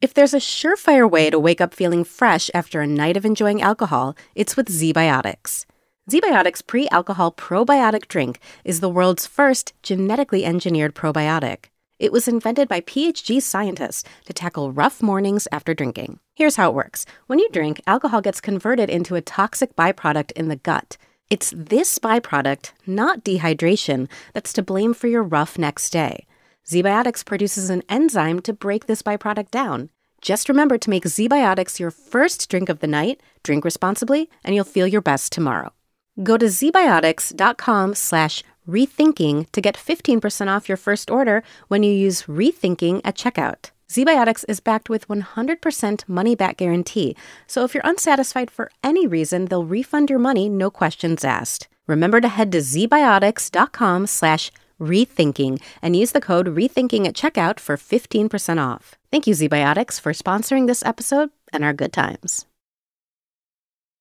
[0.00, 3.60] If there's a surefire way to wake up feeling fresh after a night of enjoying
[3.60, 5.66] alcohol, it's with ZBiotics.
[6.10, 11.66] ZBiotics pre alcohol probiotic drink is the world's first genetically engineered probiotic.
[11.98, 16.18] It was invented by PhD scientists to tackle rough mornings after drinking.
[16.34, 20.48] Here's how it works when you drink, alcohol gets converted into a toxic byproduct in
[20.48, 20.96] the gut.
[21.28, 26.24] It's this byproduct, not dehydration, that's to blame for your rough next day.
[26.70, 29.88] ZBiotics produces an enzyme to break this byproduct down.
[30.22, 34.62] Just remember to make ZBiotics your first drink of the night, drink responsibly, and you'll
[34.62, 35.72] feel your best tomorrow.
[36.22, 42.28] Go to zbiotics.com slash rethinking to get 15% off your first order when you use
[42.28, 43.70] rethinking at checkout.
[43.88, 47.16] ZBiotics is backed with 100% money back guarantee,
[47.48, 51.66] so if you're unsatisfied for any reason, they'll refund your money, no questions asked.
[51.88, 57.76] Remember to head to zbiotics.com slash rethinking and use the code rethinking at checkout for
[57.76, 58.96] 15% off.
[59.10, 62.46] Thank you, ZBiotics, for sponsoring this episode and our good times.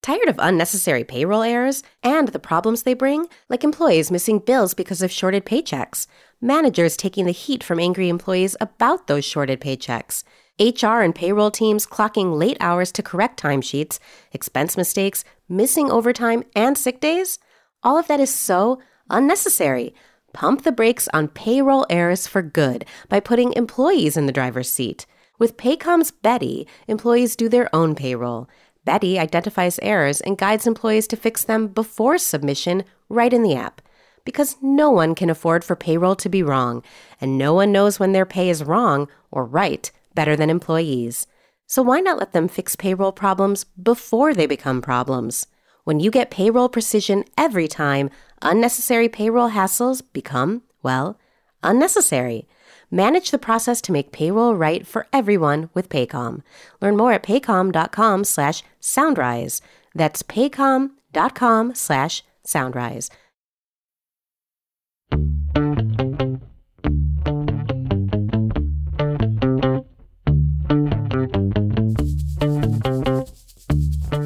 [0.01, 5.01] Tired of unnecessary payroll errors and the problems they bring, like employees missing bills because
[5.01, 6.07] of shorted paychecks,
[6.39, 10.23] managers taking the heat from angry employees about those shorted paychecks,
[10.57, 13.99] HR and payroll teams clocking late hours to correct timesheets,
[14.31, 17.37] expense mistakes, missing overtime, and sick days?
[17.83, 19.93] All of that is so unnecessary.
[20.33, 25.05] Pump the brakes on payroll errors for good by putting employees in the driver's seat.
[25.39, 28.47] With Paycom's Beti, employees do their own payroll.
[28.85, 33.81] Beti identifies errors and guides employees to fix them before submission right in the app.
[34.25, 36.83] Because no one can afford for payroll to be wrong,
[37.19, 41.25] and no one knows when their pay is wrong or right better than employees.
[41.65, 45.47] So why not let them fix payroll problems before they become problems?
[45.83, 48.09] When you get payroll precision every time,
[48.41, 51.17] unnecessary payroll hassles become, well,
[51.63, 52.47] unnecessary.
[52.91, 56.41] Manage the process to make payroll right for everyone with Paycom.
[56.81, 59.61] Learn more at paycom.com slash soundrise.
[59.93, 63.09] That's paycom.com slash soundrise.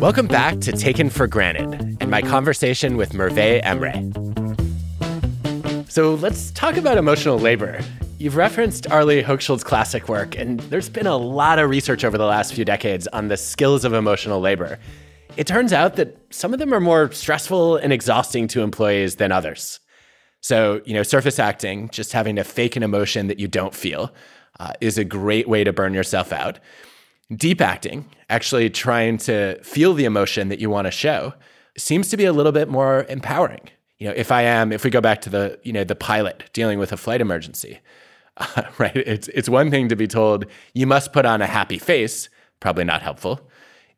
[0.04, 4.12] Welcome back to Taken for Granted and my conversation with Merve Emre.
[5.90, 7.80] So let's talk about emotional labor.
[8.18, 12.26] You've referenced Arlie Hochschild's classic work, and there's been a lot of research over the
[12.26, 14.78] last few decades on the skills of emotional labor.
[15.38, 19.32] It turns out that some of them are more stressful and exhausting to employees than
[19.32, 19.80] others.
[20.42, 24.14] So, you know, surface acting, just having to fake an emotion that you don't feel,
[24.60, 26.60] uh, is a great way to burn yourself out.
[27.36, 31.34] Deep acting, actually trying to feel the emotion that you want to show,
[31.78, 33.70] seems to be a little bit more empowering.
[33.98, 36.50] You know, if I am, if we go back to the, you know, the pilot
[36.54, 37.80] dealing with a flight emergency,
[38.38, 38.96] uh, right?
[38.96, 42.84] It's, it's one thing to be told, you must put on a happy face, probably
[42.84, 43.50] not helpful.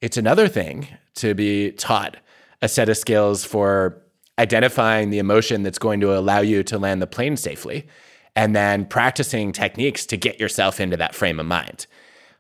[0.02, 2.18] It's another thing to be taught
[2.62, 4.02] a set of skills for
[4.38, 7.88] identifying the emotion that's going to allow you to land the plane safely,
[8.36, 11.88] and then practicing techniques to get yourself into that frame of mind.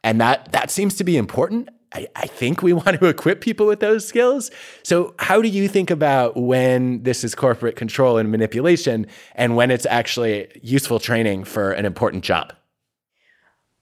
[0.05, 1.67] And that, that seems to be important.
[1.91, 4.51] I, I, think we want to equip people with those skills.
[4.83, 9.71] So, how do you think about when this is corporate control and manipulation and when
[9.71, 12.53] it's actually useful training for an important job?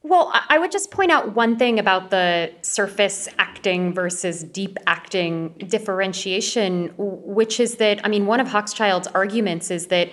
[0.05, 5.55] Well, I would just point out one thing about the surface acting versus deep acting
[5.67, 10.09] differentiation, which is that, I mean, one of Hochschild's arguments is that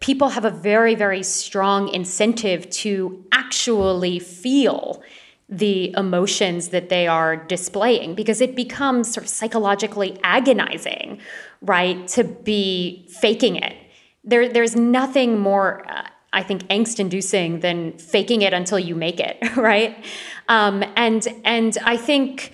[0.00, 5.02] people have a very, very strong incentive to actually feel
[5.48, 11.20] the emotions that they are displaying because it becomes sort of psychologically agonizing,
[11.60, 13.76] right, to be faking it.
[14.24, 19.36] There, there's nothing more, uh, I think, angst-inducing than faking it until you make it,
[19.56, 20.02] right?
[20.48, 22.52] Um, and and I think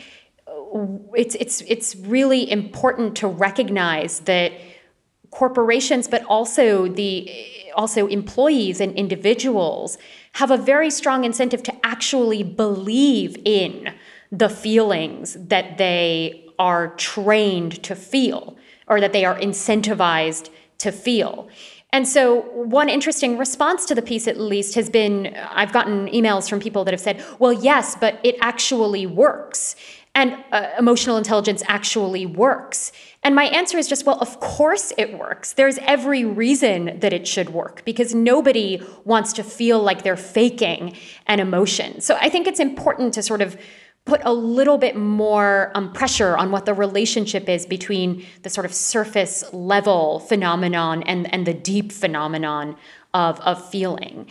[1.15, 4.53] it's it's it's really important to recognize that
[5.39, 7.13] corporations, but also the
[7.77, 9.97] also employees and individuals
[10.33, 13.95] have a very strong incentive to actually believe in
[14.33, 18.57] the feelings that they are trained to feel
[18.89, 21.49] or that they are incentivized to feel.
[21.93, 22.41] And so,
[22.81, 26.85] one interesting response to the piece, at least, has been I've gotten emails from people
[26.85, 29.77] that have said, well, yes, but it actually works.
[30.19, 32.91] And uh, emotional intelligence actually works.
[33.23, 35.53] And my answer is just, well, of course it works.
[35.53, 40.97] There's every reason that it should work because nobody wants to feel like they're faking
[41.29, 42.01] an emotion.
[42.01, 43.57] So I think it's important to sort of
[44.07, 48.65] put a little bit more um, pressure on what the relationship is between the sort
[48.65, 52.75] of surface level phenomenon and, and the deep phenomenon
[53.15, 54.27] of, of feeling.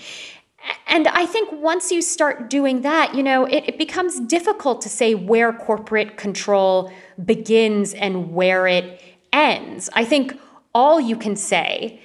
[0.88, 4.89] And I think once you start doing that, you know, it, it, becomes difficult to
[4.89, 6.91] say where corporate control
[7.24, 9.01] begins and where it
[9.32, 9.89] ends.
[9.93, 10.38] I think
[10.74, 12.01] all you can say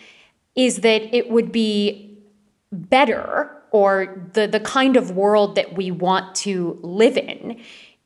[0.55, 2.19] is that it would be
[2.71, 7.61] better or the, the kind of world that we want to live in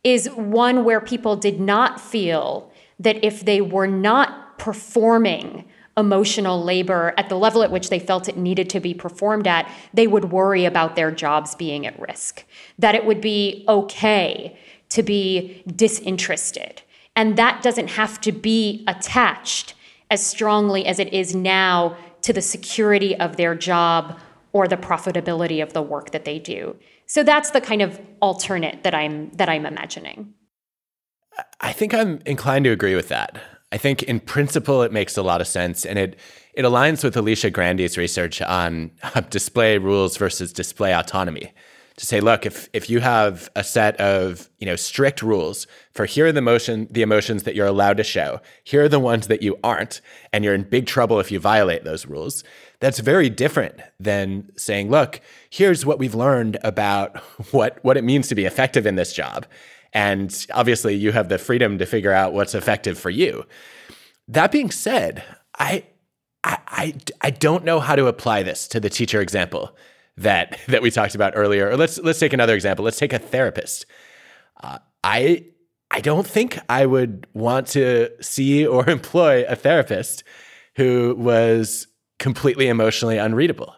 [0.04, 5.64] is one where people did not feel that if they were not performing
[5.96, 9.70] emotional labor at the level at which they felt it needed to be performed at,
[9.94, 12.44] they would worry about their jobs being at risk.
[12.78, 14.58] That it would be okay
[14.90, 16.82] to be disinterested.
[17.14, 19.74] And that doesn't have to be attached
[20.10, 24.18] as strongly as it is now to the security of their job
[24.52, 26.76] or the profitability of the work that they do.
[27.06, 30.34] So that's the kind of alternate that I'm that I'm imagining.
[31.60, 33.38] I think I'm inclined to agree with that.
[33.72, 36.18] I think in principle it makes a lot of sense, and it
[36.54, 38.90] it aligns with Alicia Grandey's research on
[39.30, 41.52] display rules versus display autonomy.
[41.96, 46.04] To say, look, if if you have a set of you know strict rules for
[46.04, 49.26] here are the motion the emotions that you're allowed to show, here are the ones
[49.28, 50.00] that you aren't,
[50.32, 52.44] and you're in big trouble if you violate those rules.
[52.80, 57.16] That's very different than saying, look, here's what we've learned about
[57.50, 59.46] what what it means to be effective in this job
[59.92, 63.44] and obviously, you have the freedom to figure out what's effective for you.
[64.28, 65.24] That being said,
[65.58, 65.84] I,
[66.44, 69.76] I, I, I don't know how to apply this to the teacher example
[70.16, 71.70] that that we talked about earlier.
[71.70, 72.84] Or let's let's take another example.
[72.84, 73.86] Let's take a therapist.
[74.62, 75.46] Uh, I
[75.90, 80.24] I don't think I would want to see or employ a therapist
[80.76, 81.86] who was
[82.18, 83.74] completely emotionally unreadable.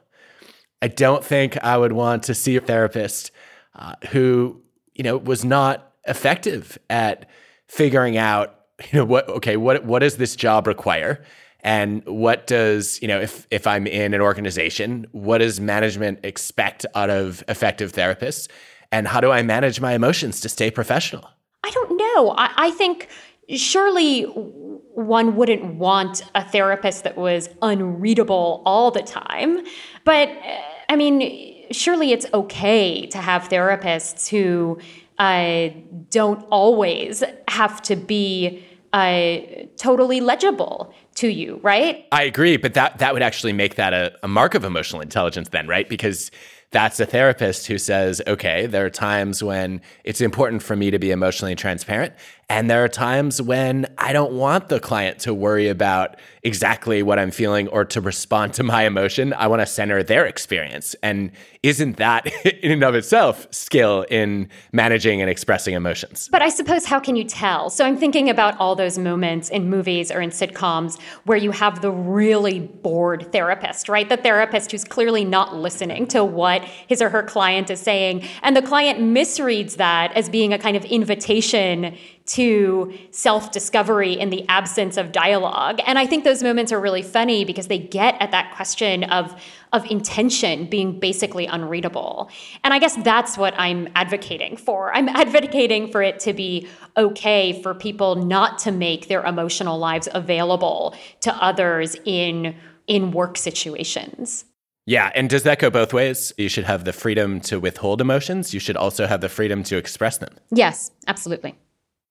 [0.80, 3.30] I don't think I would want to see a therapist
[3.74, 4.62] uh, who
[4.94, 7.28] you know was not effective at
[7.68, 8.58] figuring out
[8.92, 11.22] you know what okay what what does this job require?
[11.60, 16.86] And what does you know if if i'm in an organization what does management expect
[16.94, 18.48] out of effective therapists?
[18.92, 21.28] And how do i manage my emotions to stay professional?
[21.64, 22.34] I don't know.
[22.36, 23.08] I, I think
[23.56, 29.64] surely one wouldn't want a therapist that was unreadable all the time.
[30.04, 34.78] But eh, i mean surely it's okay to have therapists who
[35.18, 35.68] uh,
[36.10, 39.38] don't always have to be uh,
[39.76, 42.06] totally legible to you, right?
[42.12, 45.48] I agree, but that that would actually make that a, a mark of emotional intelligence,
[45.50, 45.88] then, right?
[45.88, 46.30] Because
[46.70, 50.98] that's a therapist who says, okay, there are times when it's important for me to
[50.98, 52.12] be emotionally transparent.
[52.50, 57.18] And there are times when I don't want the client to worry about exactly what
[57.18, 59.34] I'm feeling or to respond to my emotion.
[59.34, 60.96] I want to center their experience.
[61.02, 61.30] And
[61.62, 62.26] isn't that
[62.62, 66.28] in and of itself skill in managing and expressing emotions?
[66.32, 67.68] But I suppose how can you tell?
[67.68, 71.82] So I'm thinking about all those moments in movies or in sitcoms where you have
[71.82, 74.08] the really bored therapist, right?
[74.08, 78.26] The therapist who's clearly not listening to what his or her client is saying.
[78.42, 81.96] And the client misreads that as being a kind of invitation
[82.28, 85.80] to self discovery in the absence of dialogue.
[85.86, 89.34] And I think those moments are really funny because they get at that question of,
[89.72, 92.30] of intention being basically unreadable.
[92.62, 94.92] And I guess that's what I'm advocating for.
[94.94, 100.08] I'm advocating for it to be okay for people not to make their emotional lives
[100.12, 102.54] available to others in,
[102.86, 104.44] in work situations.
[104.84, 106.32] Yeah, and does that go both ways?
[106.38, 108.54] You should have the freedom to withhold emotions.
[108.54, 110.34] You should also have the freedom to express them.
[110.50, 111.56] Yes, absolutely.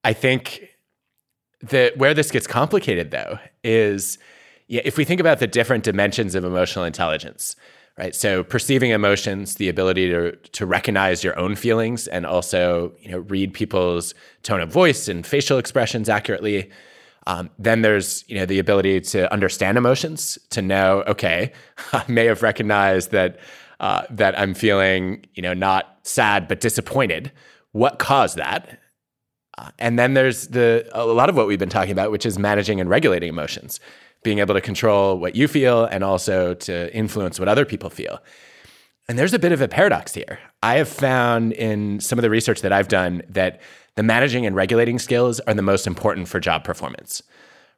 [0.03, 0.69] I think
[1.61, 4.17] that where this gets complicated though is
[4.67, 7.55] yeah, if we think about the different dimensions of emotional intelligence,
[7.97, 8.13] right?
[8.13, 13.19] So perceiving emotions, the ability to to recognize your own feelings and also, you know,
[13.19, 16.69] read people's tone of voice and facial expressions accurately.
[17.27, 21.51] Um, then there's you know the ability to understand emotions, to know okay,
[21.93, 23.39] I may have recognized that
[23.79, 27.31] uh, that I'm feeling you know not sad but disappointed.
[27.71, 28.79] What caused that?
[29.79, 32.79] And then there's the a lot of what we've been talking about, which is managing
[32.79, 33.79] and regulating emotions,
[34.23, 38.19] being able to control what you feel and also to influence what other people feel.
[39.09, 40.39] And there's a bit of a paradox here.
[40.61, 43.61] I have found in some of the research that I've done that
[43.95, 47.23] the managing and regulating skills are the most important for job performance.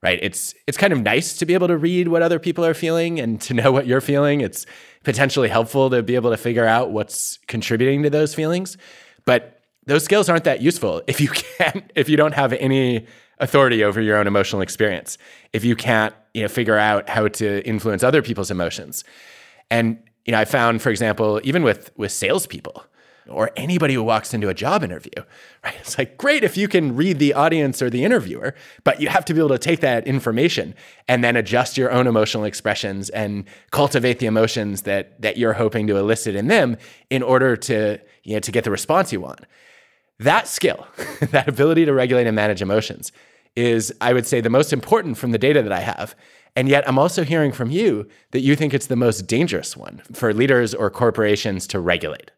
[0.02, 0.20] Right?
[0.22, 3.20] It's it's kind of nice to be able to read what other people are feeling
[3.20, 4.42] and to know what you're feeling.
[4.42, 4.66] It's
[5.04, 8.78] potentially helpful to be able to figure out what's contributing to those feelings.
[9.26, 13.06] But those skills aren't that useful if you can't if you don't have any
[13.40, 15.18] authority over your own emotional experience
[15.54, 19.04] if you can't you know figure out how to influence other people's emotions.
[19.72, 22.86] And you know i found for example even with with salespeople
[23.30, 25.12] or anybody who walks into a job interview,
[25.64, 25.76] right?
[25.80, 29.26] It's like great if you can read the audience or the interviewer, but you have
[29.26, 30.76] to be able to take that information
[31.08, 35.88] and then adjust your own emotional expressions and cultivate the emotions that that you're hoping
[35.88, 36.78] to elicit in them
[37.10, 39.42] in order to, you know, to get the response you want.
[40.20, 40.88] That skill,
[41.32, 43.12] that ability to regulate and manage emotions
[43.56, 46.16] is I would say the most important from the data that I have.
[46.56, 50.02] And yet, I'm also hearing from you that you think it's the most dangerous one
[50.12, 52.32] for leaders or corporations to regulate.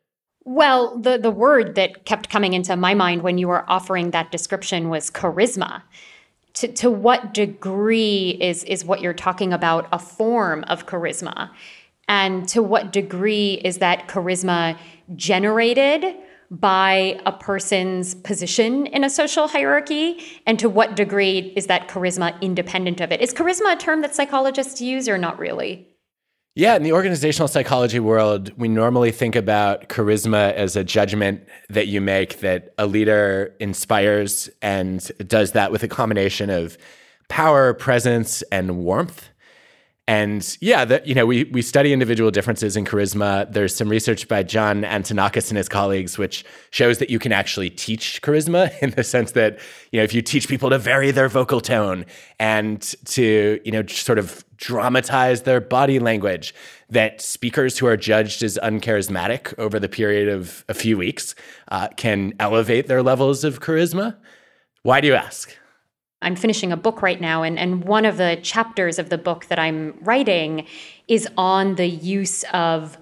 [0.43, 4.31] Well, the, the word that kept coming into my mind when you were offering that
[4.31, 5.83] description was charisma.
[6.55, 11.51] To, to what degree is, is what you're talking about a form of charisma?
[12.07, 14.77] And to what degree is that charisma
[15.15, 16.15] generated
[16.49, 20.21] by a person's position in a social hierarchy?
[20.45, 23.21] And to what degree is that charisma independent of it?
[23.21, 25.87] Is charisma a term that psychologists use or not really?
[26.53, 31.87] Yeah, in the organizational psychology world, we normally think about charisma as a judgment that
[31.87, 36.77] you make that a leader inspires and does that with a combination of
[37.29, 39.30] power, presence, and warmth.
[40.07, 43.51] And yeah, the, you know, we we study individual differences in charisma.
[43.51, 47.69] There's some research by John Antonakis and his colleagues, which shows that you can actually
[47.69, 49.59] teach charisma in the sense that
[49.91, 52.05] you know if you teach people to vary their vocal tone
[52.39, 56.53] and to you know sort of dramatize their body language,
[56.89, 61.35] that speakers who are judged as uncharismatic over the period of a few weeks
[61.69, 64.17] uh, can elevate their levels of charisma.
[64.83, 65.55] Why do you ask?
[66.21, 69.47] I'm finishing a book right now, and, and one of the chapters of the book
[69.47, 70.67] that I'm writing
[71.07, 72.97] is on the use of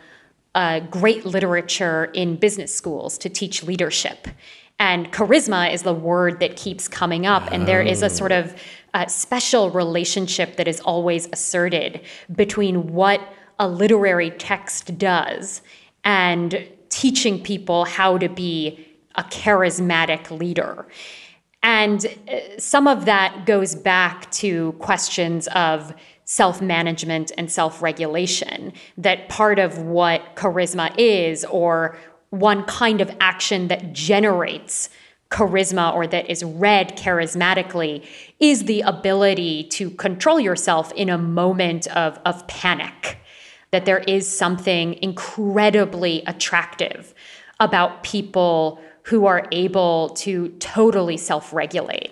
[0.56, 4.28] uh, great literature in business schools to teach leadership.
[4.80, 8.56] And charisma is the word that keeps coming up, and there is a sort of
[8.94, 12.02] uh, special relationship that is always asserted
[12.36, 13.22] between what
[13.60, 15.62] a literary text does
[16.06, 20.88] and teaching people how to be a charismatic leader.
[21.62, 25.94] And uh, some of that goes back to questions of
[26.24, 28.74] self management and self regulation.
[28.98, 31.98] That part of what charisma is, or
[32.30, 34.90] one kind of action that generates
[35.32, 38.06] charisma or that is read charismatically,
[38.40, 43.18] is the ability to control yourself in a moment of, of panic.
[43.72, 47.14] That there is something incredibly attractive
[47.60, 52.12] about people who are able to totally self-regulate.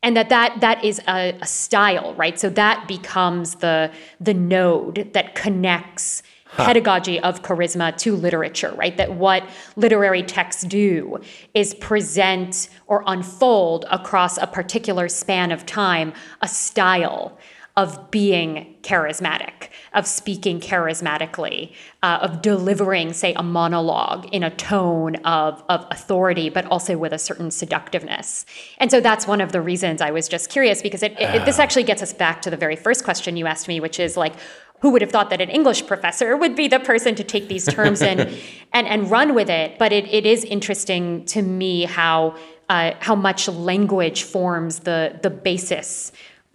[0.00, 2.38] And that that that is a, a, style right?
[2.38, 3.90] So that becomes the
[4.20, 6.66] the node that connects huh.
[6.66, 8.96] pedagogy of charisma to literature right?
[8.96, 9.42] That what
[9.74, 11.18] literary texts do
[11.52, 16.12] is present or unfold across a particular span of time
[16.42, 17.36] a style
[17.76, 21.72] of being charismatic, of speaking charismatically,
[22.02, 27.12] uh, of delivering, say, a monologue in a tone of, of authority, but also with
[27.12, 28.44] a certain seductiveness.
[28.78, 31.58] And so that's one of the reasons I was just curious because it, it, this
[31.58, 34.34] actually gets us back to the very first question you asked me, which is like,
[34.80, 37.64] who would have thought that an English professor would be the person to take these
[37.66, 38.20] terms and,
[38.72, 39.78] and, and run with it?
[39.78, 42.36] But it, it is interesting to me how,
[42.68, 46.12] uh, how much language forms the, the basis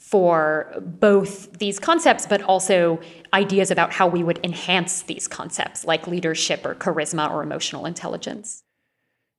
[0.10, 2.99] for both these concepts, but also
[3.32, 8.64] ideas about how we would enhance these concepts like leadership or charisma or emotional intelligence.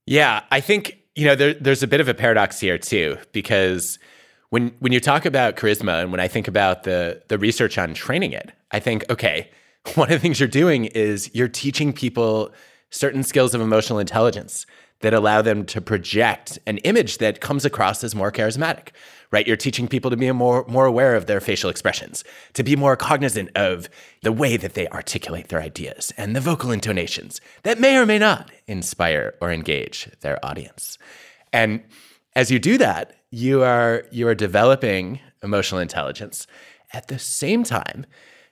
[0.06, 3.98] Yeah, I think you know there, there's a bit of a paradox here too, because
[4.50, 7.92] when when you talk about charisma and when I think about the the research on
[7.92, 9.50] training it, I think okay,
[9.96, 12.52] one of the things you're doing is you're teaching people
[12.90, 14.66] certain skills of emotional intelligence
[15.01, 18.88] that allow them to project an image that comes across as more charismatic
[19.30, 19.46] right?
[19.46, 22.24] You're teaching people to be more, more aware of their facial expressions,
[22.55, 23.88] to be more cognizant of
[24.22, 28.18] the way that they articulate their ideas and the vocal intonations that may or may
[28.18, 30.98] not inspire or engage their audience.
[31.53, 31.82] And
[32.34, 36.46] as you do that, you are, you are developing emotional intelligence.
[36.92, 38.07] At the same time,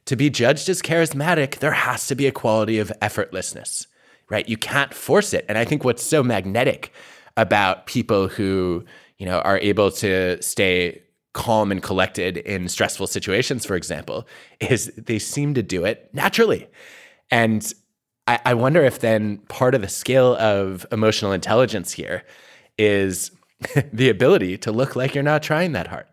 [0.05, 3.87] to be judged as charismatic, there has to be a quality of effortlessness,
[4.31, 4.49] right?
[4.49, 5.45] You can't force it.
[5.49, 6.93] And I think what's so magnetic
[7.37, 8.85] about people who
[9.19, 11.03] you know, are able to stay
[11.35, 14.27] calm and collected in stressful situations, for example,
[14.61, 16.67] is they seem to do it naturally.
[17.31, 17.73] And
[18.27, 22.25] I, I wonder if then part of the skill of emotional intelligence here
[22.79, 23.31] is
[23.93, 26.07] the ability to look like you're not trying that hard.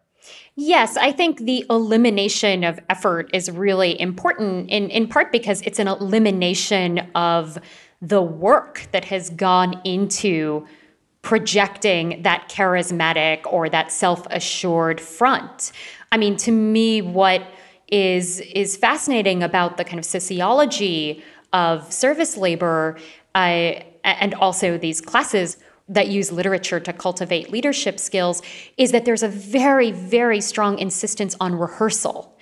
[0.55, 5.79] Yes, I think the elimination of effort is really important in, in part because it's
[5.79, 7.57] an elimination of
[8.07, 10.65] the work that has gone into
[11.23, 15.71] projecting that charismatic or that self-assured front.
[16.11, 17.41] I mean, to me, what
[17.87, 22.97] is is fascinating about the kind of sociology of service labor
[23.33, 25.57] uh, and also these classes
[25.89, 28.41] that use literature to cultivate leadership skills
[28.77, 32.37] is that there's a very, very strong insistence on rehearsal.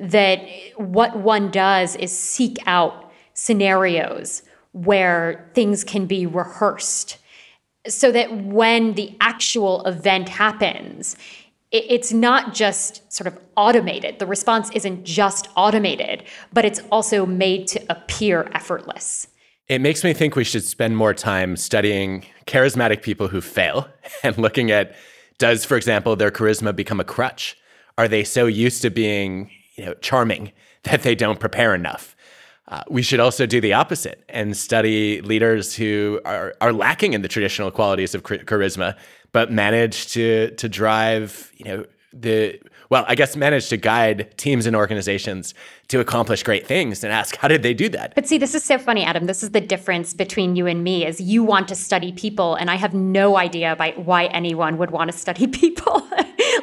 [0.00, 0.40] That
[0.76, 4.42] what one does is seek out scenarios
[4.76, 7.16] where things can be rehearsed
[7.88, 11.16] so that when the actual event happens,
[11.72, 14.18] it's not just sort of automated.
[14.18, 19.28] The response isn't just automated, but it's also made to appear effortless.
[19.68, 23.88] It makes me think we should spend more time studying charismatic people who fail
[24.22, 24.94] and looking at
[25.38, 27.56] does, for example, their charisma become a crutch?
[27.98, 30.52] Are they so used to being, you know, charming
[30.84, 32.15] that they don't prepare enough?
[32.68, 37.22] Uh, we should also do the opposite and study leaders who are, are lacking in
[37.22, 38.96] the traditional qualities of charisma,
[39.32, 42.58] but manage to to drive, you know, the
[42.88, 45.54] well, I guess manage to guide teams and organizations
[45.88, 48.14] to accomplish great things and ask how did they do that?
[48.14, 49.26] But see, this is so funny, Adam.
[49.26, 52.70] This is the difference between you and me is you want to study people and
[52.70, 56.08] I have no idea why anyone would want to study people.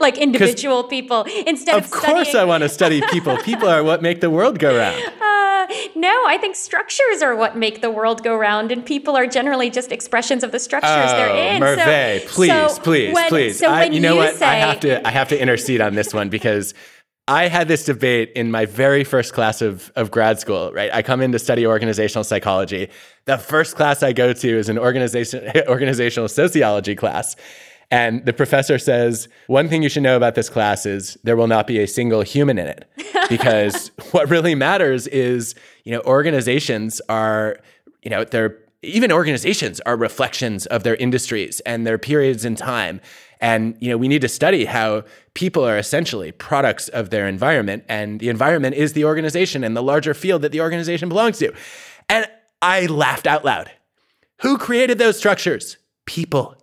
[0.03, 3.37] Like individual people instead of Of course studying- I want to study people.
[3.37, 5.01] People are what make the world go round.
[5.03, 9.25] Uh, no, I think structures are what make the world go round, and people are
[9.25, 11.59] generally just expressions of the structures they're Oh, in.
[11.61, 13.59] Merve, so, please, so please, when, please.
[13.59, 14.35] So I, you know what?
[14.35, 16.73] Say, I have to I have to intercede on this one because
[17.27, 20.91] I had this debate in my very first class of, of grad school, right?
[20.93, 22.89] I come in to study organizational psychology.
[23.25, 27.37] The first class I go to is an organization organizational sociology class.
[27.91, 31.47] And the professor says, one thing you should know about this class is there will
[31.47, 32.89] not be a single human in it.
[33.29, 35.55] Because what really matters is,
[35.85, 37.57] you know, organizations are,
[38.03, 42.99] you know, they're even organizations are reflections of their industries and their periods in time.
[43.39, 45.03] And you know, we need to study how
[45.33, 49.83] people are essentially products of their environment, and the environment is the organization and the
[49.83, 51.53] larger field that the organization belongs to.
[52.07, 52.27] And
[52.61, 53.71] I laughed out loud.
[54.41, 55.77] Who created those structures?
[56.05, 56.55] People.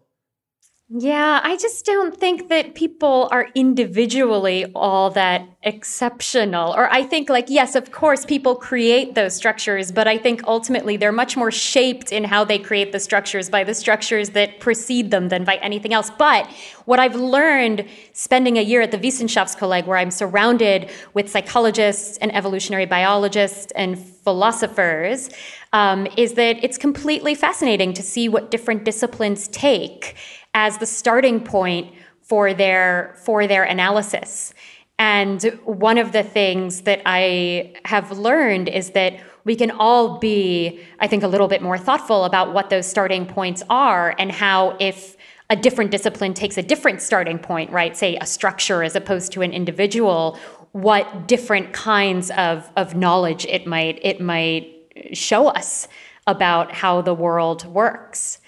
[0.93, 6.75] Yeah, I just don't think that people are individually all that exceptional.
[6.75, 10.97] Or I think, like, yes, of course, people create those structures, but I think ultimately
[10.97, 15.13] they're much more shaped in how they create the structures by the structures that precede
[15.13, 16.11] them than by anything else.
[16.11, 16.51] But
[16.87, 22.35] what I've learned spending a year at the Wissenschaftskolleg, where I'm surrounded with psychologists and
[22.35, 25.31] evolutionary biologists and philosophers,
[25.73, 30.17] um, is that it's completely fascinating to see what different disciplines take
[30.55, 34.55] as the starting point for their for their analysis.
[34.99, 40.81] And one of the things that I have learned is that we can all be,
[40.99, 44.77] I think, a little bit more thoughtful about what those starting points are and how
[44.79, 45.17] if
[45.49, 47.97] a different discipline takes a different starting point, right?
[47.97, 50.39] Say a structure as opposed to an individual,
[50.73, 54.77] what different kinds of, of knowledge it might it might
[55.13, 55.89] show us
[56.27, 58.40] about how the world works.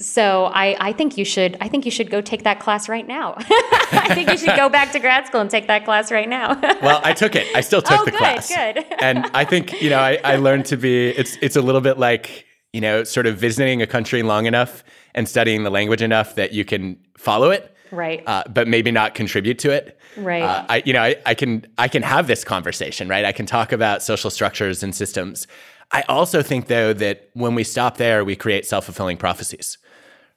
[0.00, 3.06] So I, I think you should I think you should go take that class right
[3.06, 3.34] now.
[3.38, 6.54] I think you should go back to grad school and take that class right now.
[6.82, 7.46] Well, I took it.
[7.54, 8.48] I still took Oh, the good, class.
[8.48, 8.84] good.
[9.00, 11.98] and I think, you know, I, I learned to be it's it's a little bit
[11.98, 14.82] like, you know, sort of visiting a country long enough
[15.14, 17.70] and studying the language enough that you can follow it.
[17.90, 18.22] Right.
[18.26, 19.98] Uh, but maybe not contribute to it.
[20.16, 20.42] Right.
[20.42, 23.24] Uh, I, you know, I, I can I can have this conversation, right?
[23.24, 25.46] I can talk about social structures and systems.
[25.94, 29.78] I also think, though, that when we stop there, we create self fulfilling prophecies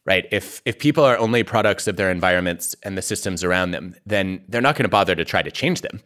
[0.08, 0.26] right?
[0.32, 4.42] If if people are only products of their environments and the systems around them, then
[4.48, 6.02] they're not going to bother to try to change them.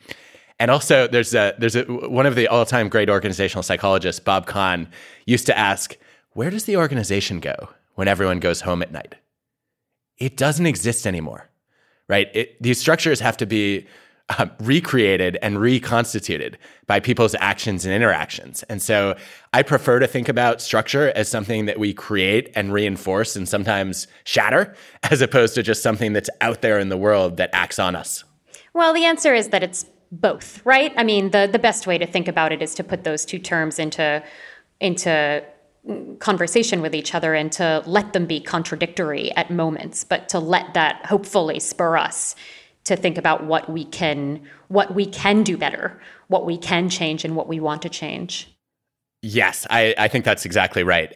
[0.60, 4.48] And also, there's a there's a one of the all time great organizational psychologists, Bob
[4.48, 4.90] Kahn,
[5.26, 5.96] used to ask,
[6.34, 9.16] "Where does the organization go when everyone goes home at night?"
[10.18, 11.50] It doesn't exist anymore,
[12.10, 12.30] right?
[12.34, 13.88] It, these structures have to be
[14.38, 16.58] uh, recreated and reconstituted
[16.88, 18.64] by people's actions and interactions.
[18.64, 19.18] And so
[19.54, 24.08] I prefer to think about structure as something that we create and reinforce and sometimes
[24.24, 24.74] shatter,
[25.04, 28.24] as opposed to just something that's out there in the world that acts on us.
[28.74, 30.94] Well, the answer is that it's both, right?
[30.96, 33.40] I mean, the the best way to think about it is to put those two
[33.40, 34.24] terms into
[34.80, 35.44] into
[36.20, 40.74] conversation with each other and to let them be contradictory at moments, but to let
[40.74, 42.36] that hopefully spur us
[42.86, 47.24] to think about what we can what we can do better, what we can change
[47.26, 48.56] and what we want to change.
[49.22, 51.16] Yes, I, I think that's exactly right.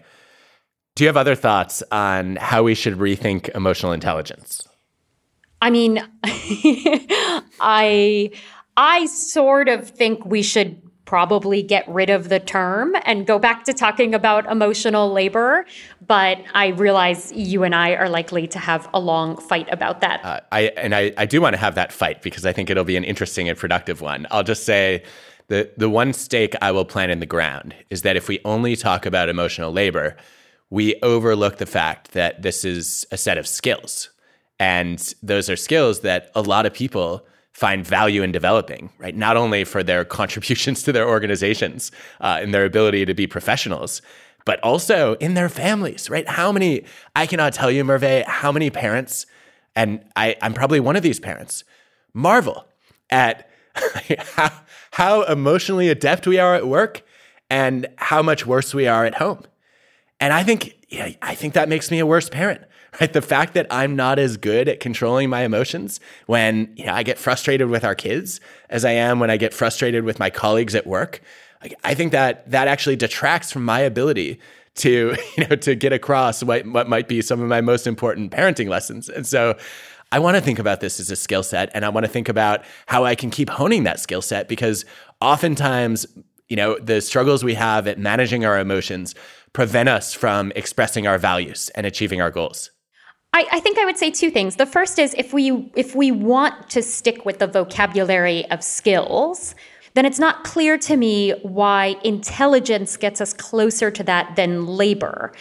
[0.96, 4.68] Do you have other thoughts on how we should rethink emotional intelligence?
[5.62, 6.02] I mean,
[7.60, 8.32] I
[8.78, 13.64] I sort of think we should probably get rid of the term and go back
[13.64, 15.66] to talking about emotional labor,
[16.06, 20.26] but I realize you and I are likely to have a long fight about that.
[20.26, 22.84] Uh, I and I, I do want to have that fight because I think it'll
[22.84, 24.26] be an interesting and productive one.
[24.32, 25.04] I'll just say
[25.48, 28.76] the the one stake I will plant in the ground is that if we only
[28.76, 30.18] talk about emotional labor,
[30.70, 34.10] we overlook the fact that this is a set of skills.
[34.60, 39.16] And those are skills that a lot of people find value in developing, right?
[39.16, 41.90] Not only for their contributions to their organizations
[42.20, 44.02] uh, and their ability to be professionals,
[44.44, 46.28] but also in their families, right?
[46.28, 46.84] How many,
[47.16, 49.26] I cannot tell you, Merve, how many parents,
[49.74, 51.64] and I, I'm probably one of these parents,
[52.14, 52.68] marvel
[53.10, 53.50] at
[54.36, 54.52] how,
[54.92, 57.04] how emotionally adept we are at work
[57.50, 59.44] and how much worse we are at home.
[60.20, 62.62] And I think, yeah, I think that makes me a worse parent
[63.00, 63.12] right?
[63.12, 67.04] The fact that I'm not as good at controlling my emotions when you know, I
[67.04, 68.40] get frustrated with our kids
[68.70, 71.22] as I am when I get frustrated with my colleagues at work.
[71.62, 74.40] Like, I think that that actually detracts from my ability
[74.76, 78.32] to you know to get across what, what might be some of my most important
[78.32, 79.10] parenting lessons.
[79.10, 79.58] And so
[80.12, 82.30] I want to think about this as a skill set and I want to think
[82.30, 84.86] about how I can keep honing that skill set because
[85.22, 86.06] oftentimes
[86.48, 89.16] you know the struggles we have at managing our emotions
[89.54, 92.72] prevent us from expressing our values and achieving our goals.
[93.36, 94.56] I, I, think I would say two things.
[94.56, 99.56] The first is if we if we want to stick with the vocabulary of skills,
[99.94, 105.34] then it's not clear to me why intelligence gets us closer to that than labor.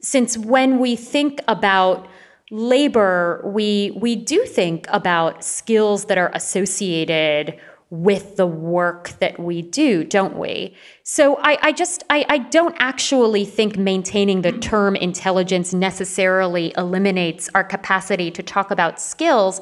[0.00, 2.06] Since when we think about
[2.52, 7.58] labor, we we do think about skills that are associated
[7.90, 10.74] with the work that we do, don't we?
[11.02, 17.50] So I, I just I, I don't actually think maintaining the term intelligence necessarily eliminates
[17.54, 19.60] our capacity to talk about skills.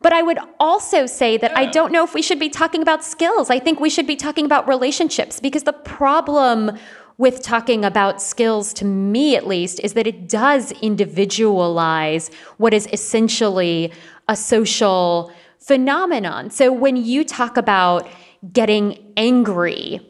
[0.00, 3.04] But I would also say that I don't know if we should be talking about
[3.04, 3.48] skills.
[3.48, 6.78] I think we should be talking about relationships because the problem
[7.16, 12.88] with talking about skills, to me at least, is that it does individualize what is
[12.92, 13.92] essentially
[14.28, 16.50] a social phenomenon.
[16.50, 18.08] So when you talk about
[18.52, 20.00] getting angry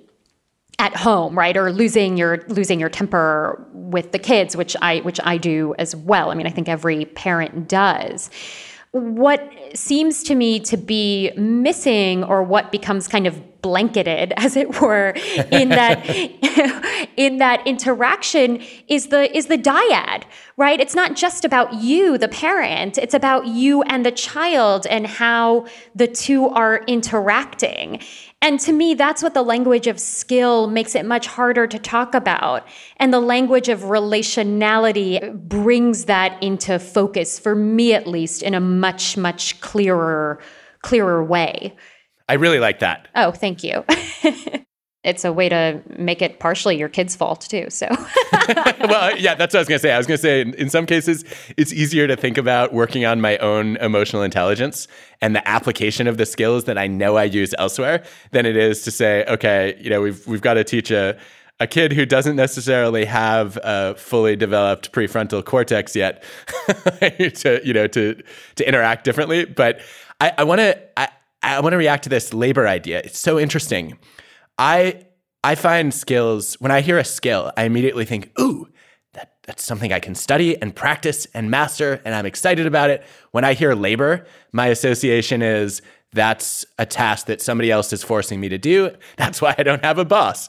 [0.78, 5.18] at home, right, or losing your losing your temper with the kids, which I which
[5.24, 6.30] I do as well.
[6.30, 8.30] I mean, I think every parent does.
[8.92, 14.80] What seems to me to be missing, or what becomes kind of blanketed as it
[14.80, 15.10] were
[15.50, 16.04] in that
[17.16, 20.24] in that interaction is the is the dyad
[20.58, 20.80] right?
[20.80, 22.98] It's not just about you the parent.
[22.98, 28.02] It's about you and the child and how the two are interacting.
[28.42, 32.14] And to me that's what the language of skill makes it much harder to talk
[32.14, 32.66] about.
[32.96, 38.60] And the language of relationality brings that into focus for me at least in a
[38.60, 40.40] much much clearer
[40.82, 41.76] clearer way
[42.28, 43.08] I really like that.
[43.14, 43.84] Oh, thank you.
[45.04, 47.66] it's a way to make it partially your kid's fault too.
[47.70, 47.86] So,
[48.80, 49.92] well, yeah, that's what I was going to say.
[49.92, 51.24] I was going to say, in, in, some cases,
[51.56, 54.88] it's easier to think about working on my own emotional intelligence
[55.22, 58.82] and the application of the skills that I know I use elsewhere than it is
[58.82, 61.16] to say, okay, you know, we've we've got to teach a
[61.60, 66.22] a kid who doesn't necessarily have a fully developed prefrontal cortex yet
[67.00, 68.20] to you know to
[68.56, 69.44] to interact differently.
[69.44, 69.80] But
[70.20, 71.08] I, I want to I
[71.60, 72.98] want to react to this labor idea.
[73.04, 73.98] It's so interesting.
[74.58, 75.02] I
[75.44, 78.68] I find skills when I hear a skill, I immediately think, "Ooh,
[79.14, 83.04] that that's something I can study and practice and master and I'm excited about it."
[83.30, 85.82] When I hear labor, my association is
[86.12, 88.90] that's a task that somebody else is forcing me to do.
[89.16, 90.48] That's why I don't have a boss.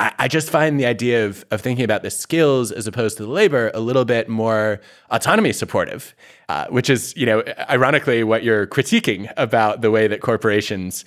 [0.00, 3.24] I, I just find the idea of, of thinking about the skills as opposed to
[3.24, 4.80] the labor a little bit more
[5.10, 6.14] autonomy supportive,
[6.48, 11.04] uh, which is, you know, ironically what you're critiquing about the way that corporations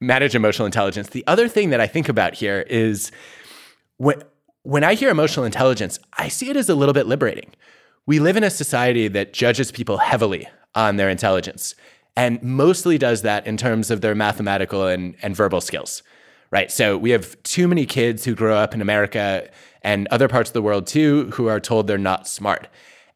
[0.00, 1.08] manage emotional intelligence.
[1.08, 3.10] The other thing that I think about here is
[3.96, 4.22] when,
[4.62, 7.50] when I hear emotional intelligence, I see it as a little bit liberating.
[8.06, 11.74] We live in a society that judges people heavily on their intelligence
[12.16, 16.02] and mostly does that in terms of their mathematical and, and verbal skills
[16.54, 16.70] right?
[16.70, 19.50] So we have too many kids who grow up in America
[19.82, 22.68] and other parts of the world too who are told they're not smart.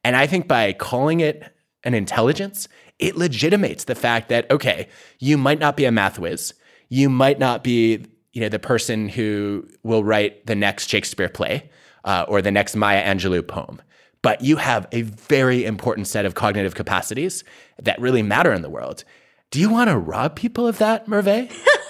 [0.03, 1.45] And I think by calling it
[1.85, 2.67] an intelligence,
[2.99, 4.89] it legitimates the fact that, okay,
[5.21, 6.53] you might not be a math whiz.
[6.89, 11.71] You might not be, you know, the person who will write the next Shakespeare play
[12.05, 13.81] uh, or the next Maya Angelou poem.
[14.21, 17.45] But you have a very important set of cognitive capacities
[17.81, 19.05] that really matter in the world.
[19.53, 21.53] Do you want to rob people of that, Merve?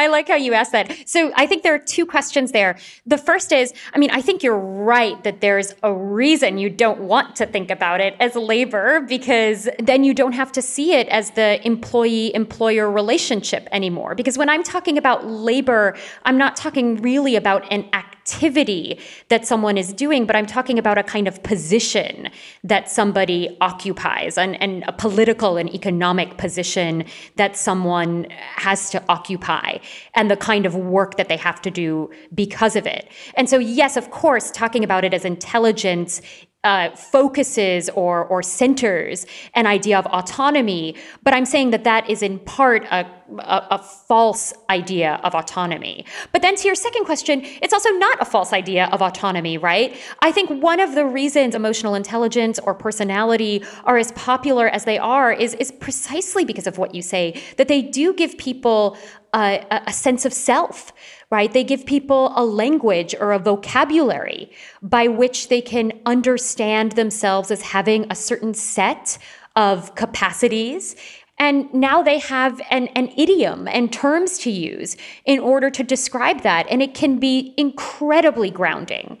[0.00, 0.96] I like how you asked that.
[1.06, 2.78] So I think there are two questions there.
[3.04, 7.00] The first is, I mean, I think you're right that there's a reason you don't
[7.00, 11.06] want to think about it as labor because then you don't have to see it
[11.08, 14.14] as the employee employer relationship anymore.
[14.14, 15.94] Because when I'm talking about labor,
[16.24, 20.78] I'm not talking really about an activity activity that someone is doing, but I'm talking
[20.78, 22.28] about a kind of position
[22.64, 27.04] that somebody occupies and, and a political and economic position
[27.36, 28.26] that someone
[28.56, 29.78] has to occupy
[30.14, 33.10] and the kind of work that they have to do because of it.
[33.34, 36.22] And so, yes, of course, talking about it as intelligence
[36.62, 42.22] uh, focuses or or centers an idea of autonomy, but I'm saying that that is
[42.22, 43.06] in part a,
[43.38, 46.04] a, a, false idea of autonomy.
[46.32, 49.96] But then to your second question, it's also not a false idea of autonomy, right?
[50.20, 54.98] I think one of the reasons emotional intelligence or personality are as popular as they
[54.98, 58.98] are is is precisely because of what you say that they do give people
[59.32, 60.92] a, a sense of self
[61.30, 61.52] right?
[61.52, 64.50] They give people a language or a vocabulary
[64.82, 69.16] by which they can understand themselves as having a certain set
[69.54, 70.96] of capacities.
[71.38, 76.42] And now they have an, an idiom and terms to use in order to describe
[76.42, 76.66] that.
[76.68, 79.18] And it can be incredibly grounding.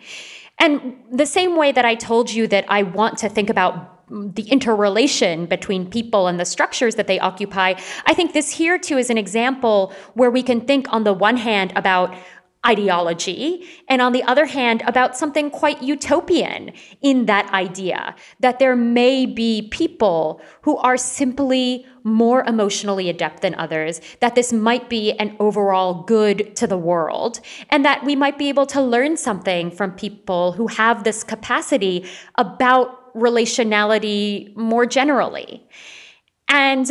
[0.58, 4.42] And the same way that I told you that I want to think about the
[4.50, 7.74] interrelation between people and the structures that they occupy.
[8.06, 11.36] I think this here too is an example where we can think on the one
[11.36, 12.14] hand about
[12.66, 18.76] ideology, and on the other hand, about something quite utopian in that idea that there
[18.76, 25.12] may be people who are simply more emotionally adept than others, that this might be
[25.12, 27.40] an overall good to the world,
[27.70, 32.04] and that we might be able to learn something from people who have this capacity
[32.36, 35.66] about relationality more generally.
[36.48, 36.90] And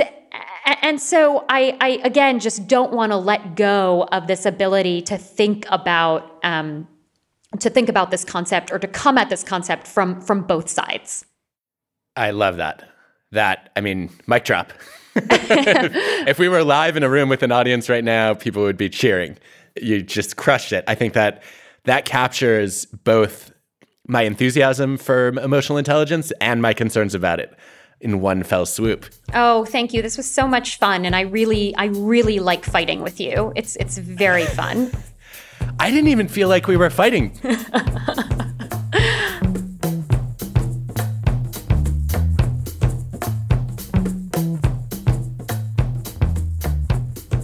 [0.82, 5.18] and so I, I again just don't want to let go of this ability to
[5.18, 6.88] think about um,
[7.60, 11.26] to think about this concept or to come at this concept from from both sides.
[12.16, 12.88] I love that.
[13.32, 14.74] That I mean, mic drop.
[15.16, 18.90] if we were live in a room with an audience right now, people would be
[18.90, 19.38] cheering.
[19.82, 20.84] You just crushed it.
[20.88, 21.44] I think that
[21.86, 23.52] that captures both
[24.10, 27.54] my enthusiasm for emotional intelligence and my concerns about it
[28.02, 29.06] in one fell swoop.
[29.34, 30.02] Oh, thank you.
[30.02, 33.54] This was so much fun and I really I really like fighting with you.
[33.56, 34.92] It's it's very fun.
[35.80, 37.32] I didn't even feel like we were fighting.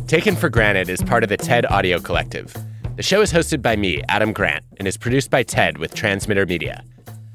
[0.08, 2.56] Taken for Granted is part of the TED Audio Collective.
[2.96, 6.46] The show is hosted by me, Adam Grant, and is produced by TED with Transmitter
[6.46, 6.82] Media.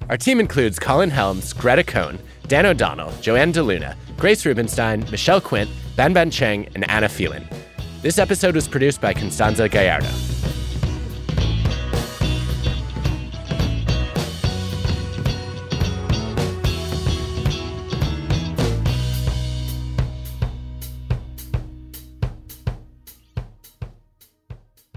[0.08, 5.68] Our team includes Colin Helms, Greta Cohn, Dan O'Donnell, Joanne DeLuna, Grace Rubenstein, Michelle Quint,
[5.96, 7.46] Ben Ben Cheng, and Anna Phelan.
[8.00, 10.08] This episode was produced by Constanza Gallardo.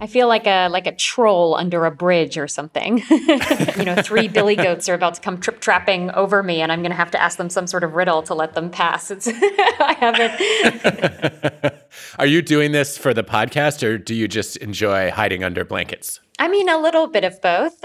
[0.03, 2.97] I feel like a like a troll under a bridge or something.
[3.09, 6.81] you know, three billy goats are about to come trip trapping over me, and I'm
[6.81, 9.09] going to have to ask them some sort of riddle to let them pass.
[9.09, 11.73] It's I haven't.
[12.19, 16.19] are you doing this for the podcast, or do you just enjoy hiding under blankets?
[16.37, 17.79] I mean, a little bit of both.